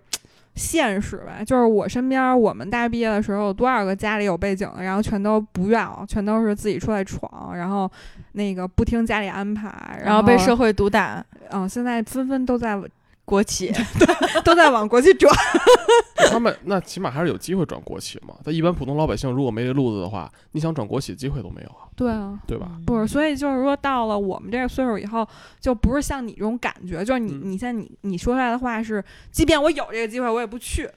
[0.54, 7.90] 现实吧，就是我身边儿我们大学毕业的时候，有多少个家里有背景的，然后全都不要，全都是自己出来闯，然后
[8.32, 12.80] 那个不听家里安排，然后被社会毒打，嗯，现在纷纷都在
[13.26, 13.70] 国企
[14.42, 15.30] 都在往国企转。
[16.30, 18.34] 他们那起码还是有机会转国企嘛。
[18.42, 22.70] 但一般普通老百姓如果没这路子的话，你想转国企的机会都没有啊，对啊，对吧？
[22.86, 25.28] 不是，所以就是说，到了我们这个岁数以后，
[25.60, 30.88] 就不是像你这种感觉，就是你，嗯你现在你你说出来的话是，即便我有这个机会，我也不去。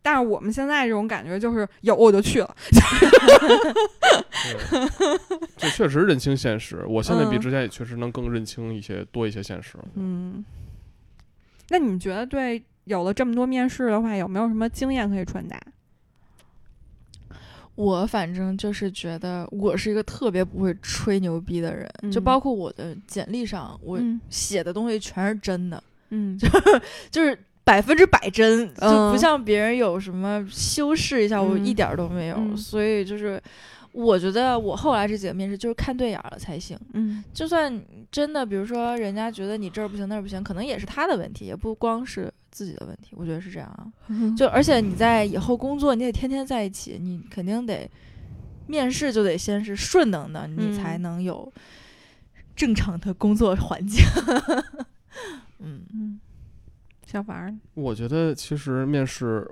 [0.00, 2.78] 但是我们现在这种感觉就是有我就去了， 对，
[5.56, 6.84] 这确实认清现实。
[6.88, 9.76] 我现在比嗯之前也确实能更认清一些多一些现实。
[9.94, 10.42] 嗯。
[11.70, 15.60] 那你觉得对有了这么多面试的话，有没有什么经验可以传达？
[17.74, 22.24] 我反正就是觉得我是一个特别不会吹牛逼的人，就嗯。
[22.24, 24.20] 包括我的简历上，我嗯。
[24.28, 26.36] 写的东西全是真的， 嗯。
[27.10, 29.18] 就是百分之百真，就不嗯。
[29.18, 31.64] 像别人有什么修饰一下，我嗯。
[31.64, 32.36] 一点儿都没有。
[32.38, 32.56] 嗯。
[32.56, 33.40] 所以就是，
[33.98, 36.78] 我觉得我后来这几个面试就是看对眼儿了才行。
[36.92, 43.16] 嗯就算真的，比如说人家觉得你这儿不行那儿不行，可能也是他的问题，也不光是自己的问题。
[43.16, 43.90] 我觉得是这样啊。
[44.06, 47.90] 嗯就而且你在以后工作，你得天天在一起，你肯定得
[48.68, 51.52] 面试就得先是顺能的，你才嗯能有
[52.54, 54.04] 正常的工作环境。
[55.58, 56.20] 嗯，嗯，
[57.04, 59.44] 小凡儿，我觉得其实面试，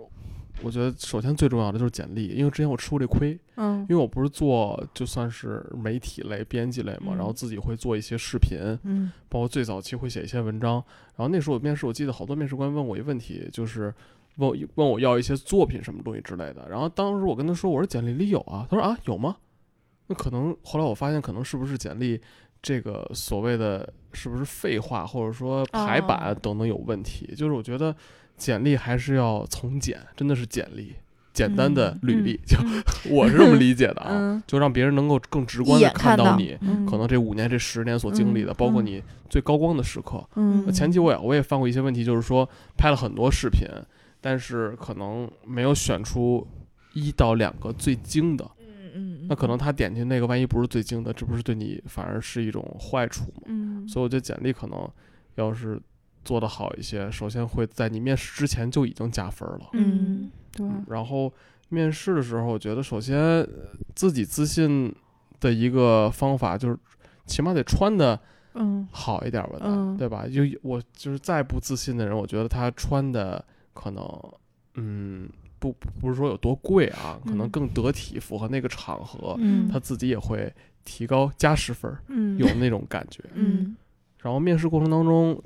[0.62, 10.82] 我觉得首先最重要的就是简历，因为之前我吃过这亏，嗯因为我不是做就算是媒体类、编辑类嘛，嗯然后自己会做一些视频，嗯包括最早期会写一些文章。
[11.16, 13.92] 然后那时候我面试，我记得好多面试官问我一个问题，就是
[14.36, 16.66] 问我问我要一些作品什么东西之类的。
[16.68, 19.36] 然后当时我跟他说，我说简历里有啊，他说啊有吗？
[20.08, 22.20] 那可能后来我发现，可能是不是简历
[22.62, 27.34] 这个所谓的是不是废话，或者说排版哦等等有问题？
[27.36, 27.94] 就是我觉得
[28.36, 30.94] 简历还是要从简，真的是简历。
[31.32, 32.58] 简单的嗯履历，嗯就
[33.14, 40.26] 我是这么理解的啊， 嗯就让别人能够更直观一的看到到你嗯可能这五年、这十年所经历的，包括你最高光的时刻。
[40.72, 43.68] 前期我也我也犯过一些问题，就是说拍了很多视频，
[44.22, 46.46] 但是可能没有选出
[46.94, 48.50] 一到两个最精的。
[49.28, 53.42] 那可能他点进那个，万一不是最精的，这不是对你反而是一种坏处吗？
[53.44, 54.88] 嗯所以我觉得简历可能
[55.34, 55.78] 要是
[56.26, 59.70] 做得好一些，首先会在你面试之前就已经加分了。
[59.72, 60.66] 嗯对。
[60.66, 61.32] 嗯然后
[61.68, 63.46] 面试的时候，我觉得首先呃
[63.94, 64.94] 自己自信
[65.40, 66.76] 的一个方法就是，
[67.26, 68.20] 起码得穿的
[68.54, 68.86] 嗯。
[68.90, 69.96] 好一点吧，嗯。
[69.96, 70.26] 对吧？
[70.26, 74.04] 就我就是再不自信的人，我觉得他穿的可能，
[74.74, 77.50] 嗯，不不是说有多贵啊，可能嗯。
[77.50, 79.68] 更得体，符合那个场合，嗯。
[79.68, 80.52] 他自己也会
[80.84, 82.36] 提高加十分儿，嗯。
[82.38, 83.22] 有那种感觉。
[83.34, 83.76] 嗯。
[84.22, 85.40] 然后面试过程当中，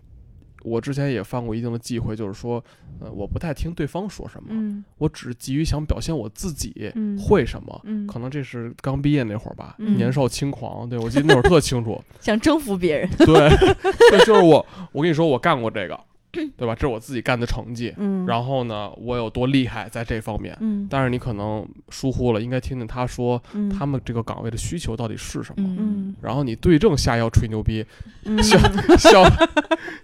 [0.62, 2.62] 我之前也犯过一定的忌讳，就是说，
[3.00, 7.80] 呃，我不太听对方说什么，嗯我只急于想表现我自己嗯会什么。
[7.84, 12.02] 嗯可能这是刚毕业那会儿吧，嗯年少轻狂，对我记得那会儿特清楚。
[12.20, 13.48] 想征服别人，对，
[14.10, 15.98] 对，就是我，我跟你说，我干过这个，
[16.32, 16.74] 对吧？
[16.74, 17.92] 这是我自己干的成绩。
[17.96, 20.56] 嗯然后呢，我有多厉害在这方面。
[20.60, 25.66] 嗯但是你可能疏忽了，应该听听他说嗯他们这个岗位的需求到底是什么。
[25.78, 27.84] 嗯然后你对症下药吹牛逼，
[28.24, 28.58] 嗯效
[28.96, 29.24] 效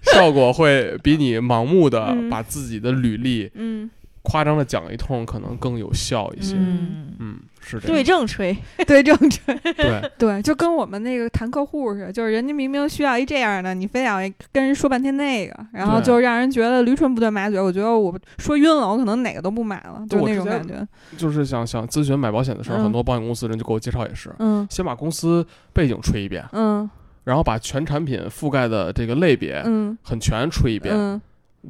[0.03, 3.89] 效果会比你盲目的嗯把自己的履历嗯
[4.29, 6.57] 夸张的讲一通，可能更有效一些。
[6.57, 8.05] 嗯，嗯，是这样对样。
[8.05, 14.17] 症 吹，对正吹对对，就跟我们那个谈客户似的，就是人家明明需要一这样的，你非要
[14.53, 17.61] 跟人说半天那个，然后就让人觉得驴唇不对马嘴。
[17.61, 20.87] 我觉得我说晕了，我可能哪个都不买了，就那种感觉。
[21.17, 26.91] 就是想想咨询买保险的时候，嗯很多保险公司人就给我介绍也是，嗯先把公司背景吹一遍，嗯
[27.23, 30.95] 然后把全产品覆盖的这个类别嗯很全吹一遍。
[30.97, 31.21] 嗯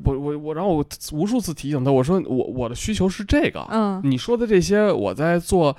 [0.05, 5.69] 我我我，然后我无数次提醒他，我说我我的需求是这个，嗯你说的这些我在做。
[5.69, 5.77] 呃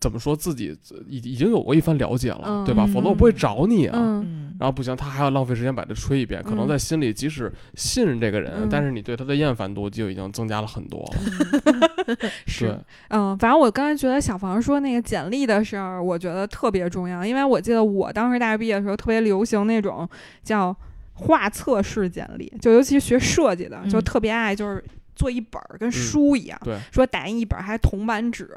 [0.00, 2.82] 怎么说自己已已经有过一番了解了，嗯对吧？
[2.88, 4.20] 嗯否则我不会找你啊。
[4.58, 12.18] 然后不行，他还要浪费时间把这吹一遍，可能嗯在心里即使信任这个人，嗯但是你对他的厌烦度就已经增加了很多了。
[12.48, 12.76] 是，
[13.10, 20.08] 嗯，反正我刚才觉得小房说那个简历的事儿，我觉得特别重要，因为我记得我当时大学毕业的时候特别流行那种
[20.42, 20.76] 叫
[21.16, 24.04] 画册式简历，就尤其学设计的，就嗯。
[24.04, 24.84] 特别爱就是。
[25.16, 25.92] 做一本儿跟嗯。
[25.92, 28.50] 书一样，对，说打印一本儿还铜版纸，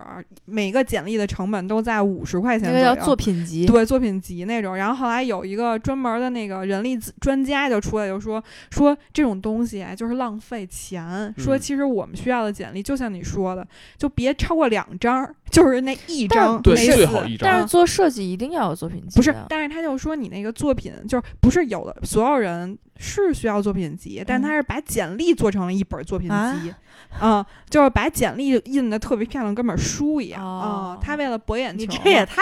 [0.43, 2.84] 每个简历的成本都在五十块钱左右。
[2.84, 11.60] 那个叫作品集，对作品集那种，然后后来有一个专门的那个人力资专家就出来就说说这种东西啊就是浪费钱，说嗯。
[11.62, 26.74] 其实我们需要的简历就像你说的，就别超过两张儿，就是那一张对最好一张但是做设计一定要有作品集的，不是，但是他就说你那个作品就是不是有的所有人是需要作品集，但嗯他是把简历做成了一本作品啊集，
[27.18, 32.41] 啊、就是把简历印的特别漂亮，跟本书一样啊、哦他为了博眼球你，这也太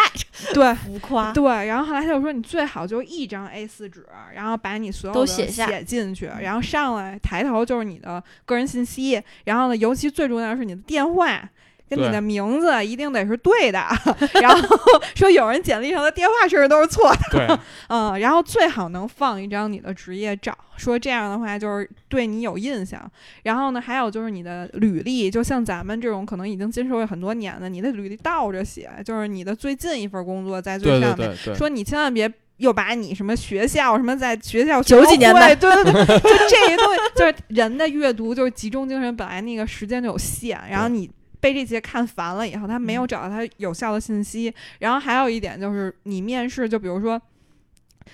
[0.54, 0.74] 对。
[0.74, 11.48] 浮夸，对，然后后来他就说，你最好就一张 A 四纸，然后把你所有的都写下写进去，然后上来抬头就是你的个人信息，然后呢，尤其最重要的是你的电话。
[11.90, 13.80] 跟你的名字一定得是对的，
[14.42, 14.78] 然后
[15.16, 17.58] 说有人简历上的电话甚至都是错的，对，
[17.90, 23.10] 嗯，然后最好能放一张你的职业照，说这样的话就是对你有印象。
[23.44, 31.54] 然后呢，还有就是你的履历，就像咱们这种可能已经进社会很多年的，你的履历倒着写，就是你的最近一份工作在最对上面，对对。
[31.54, 32.32] 对，说你千万别。
[32.58, 41.08] 又把你什么学校什么在学校九几年的的，对对对，就这些东西，就是人的阅读就是集中精神，本来那个时间就有限，然后你
[41.40, 44.54] 被这些看烦了以后，他没有找到他有效的信息。
[44.80, 47.22] 然后还有一点就是，你面试，就比如说。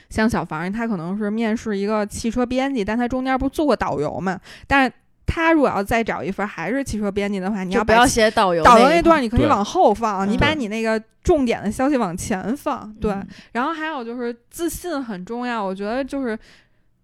[0.10, 4.40] 像小房，他可能是面试一个汽车编辑，但他中间不做过导游嘛？
[4.66, 4.92] 但是
[5.24, 12.92] 他如果要再找一份还是汽车编辑的话，你要不要写导游导游那那段你可以往后放，你嗯把你那个重点的消息往前放。
[13.00, 16.38] 对，嗯然后还有就是自信很重要，我觉得就是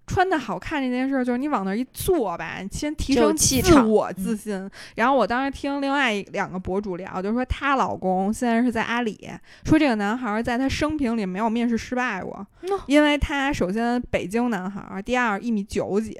[0.10, 4.70] 穿的好看这件事儿，就是你往那儿一坐吧，先提升气场自我嗯自信。
[4.95, 9.30] 然后我当时听另外两个博主聊，就是说她老公现在是在阿里，
[9.64, 16.20] 说这个男孩儿在他生平里没有面试失败过，嗯因为他首先北京男孩儿，第二一米九几。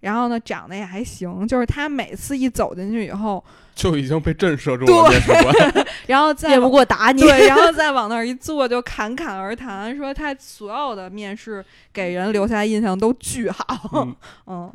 [0.00, 3.44] 然后呢，长得也还行，就是他每次一走进去以后，
[3.74, 5.10] 就已经被震慑住了。
[5.10, 13.64] 对， 然后再面不过打你，对，然后再往那儿一坐，就侃侃而谈，说他所有的面试给人留下的印象都巨好。
[13.92, 14.72] 嗯嗯，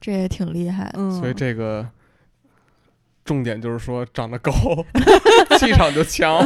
[0.00, 0.92] 这也挺厉害的。
[0.96, 1.86] 嗯，所以这个
[3.24, 4.52] 重点就是说长得高，
[5.58, 6.42] 气场就强。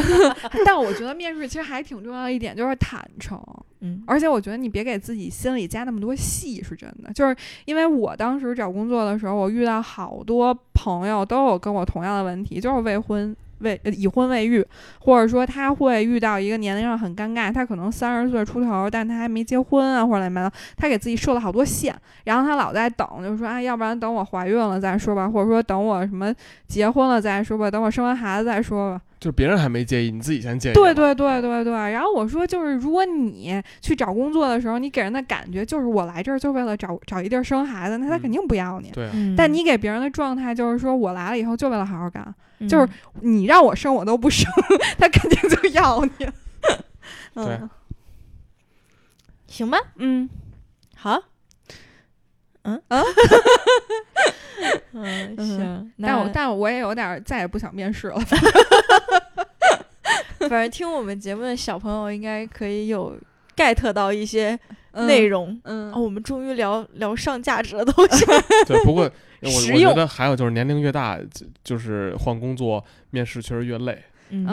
[0.64, 3.40] 但我觉得面试其实还挺重要的一点就是坦诚，
[3.82, 7.12] 嗯，而且我觉得你别给自己心里加那么多戏，是真的。
[7.12, 13.36] 就是因为我当时找工作的时候，我遇到好多朋友都有跟我同样的问题，就是未婚。
[13.62, 14.66] 未已婚未育，
[14.98, 26.34] 或者说他会遇到一个年龄上很尴尬，他可能三十岁出头，但他还没结婚啊，或者乱七八糟，他给自己设了好多线，然后他老在等，就是说啊，要不然等我怀孕了再说吧，或者说等我什么
[26.66, 29.00] 结婚了再说吧，等我生完孩子再说吧。
[29.22, 30.74] 就是别人还没介意，你自己先介意。
[30.74, 31.72] 对，对对对对。
[31.72, 38.90] 然后我说，就是如果你去找工作的时候，你给人的感觉就是我来这儿就为了找找一地儿生孩子，那他嗯肯定不要你。
[38.90, 42.88] 对啊，嗯但你给别人的状态就是说我来了以后就为了好好干，嗯就是
[43.20, 44.50] 你让我生我都不生，
[44.98, 46.26] 他肯定就要你。
[47.36, 47.70] 嗯
[49.46, 50.28] 行吧，嗯，
[50.96, 51.22] 好，
[52.64, 53.02] 嗯啊
[54.92, 58.18] 嗯 嗯行，但我但我也有点儿再也不想面试了。
[60.40, 63.16] 反正听我们节目的小朋友应该可以有
[63.56, 64.58] get 到一些
[64.92, 65.58] 嗯内容。
[65.64, 68.24] 嗯哦，我们终于聊聊上价值的东西。
[68.66, 68.82] 对。
[68.84, 69.04] 不过
[69.40, 74.02] 我我觉得还有就是年龄越大，就就是换工作面试确实越累，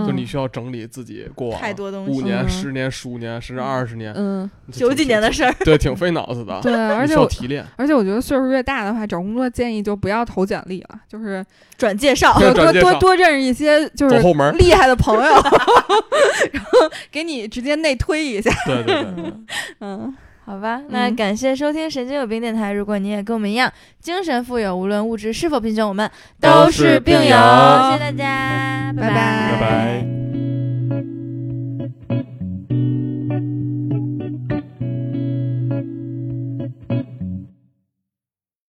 [0.06, 5.54] 就你需要整理自己过往太多东西五年、嗯十年、十五年，甚至二十年，嗯，九几年的事儿。
[5.64, 6.60] 对，挺费脑子的。
[6.62, 7.66] 对， 而你需要且我提炼。
[7.78, 11.46] 而且我觉得岁数越大的话，找工作建议就不要投简历了，就是
[11.78, 15.32] 转介绍，多多转介绍多多认识一些就是后门，厉害的朋友，
[16.52, 16.80] 然后
[17.12, 18.52] 给你直接内推一下。
[18.66, 19.46] 对对对，嗯
[19.80, 20.16] 嗯，
[20.50, 22.72] 好吧，那嗯感谢收听神经有病电台。
[22.74, 26.10] 如果你也跟我们一样精神富有，无论物质是否贫穷，我们
[26.42, 27.22] 都是病友。
[27.22, 30.29] 谢谢大家，拜拜拜拜拜。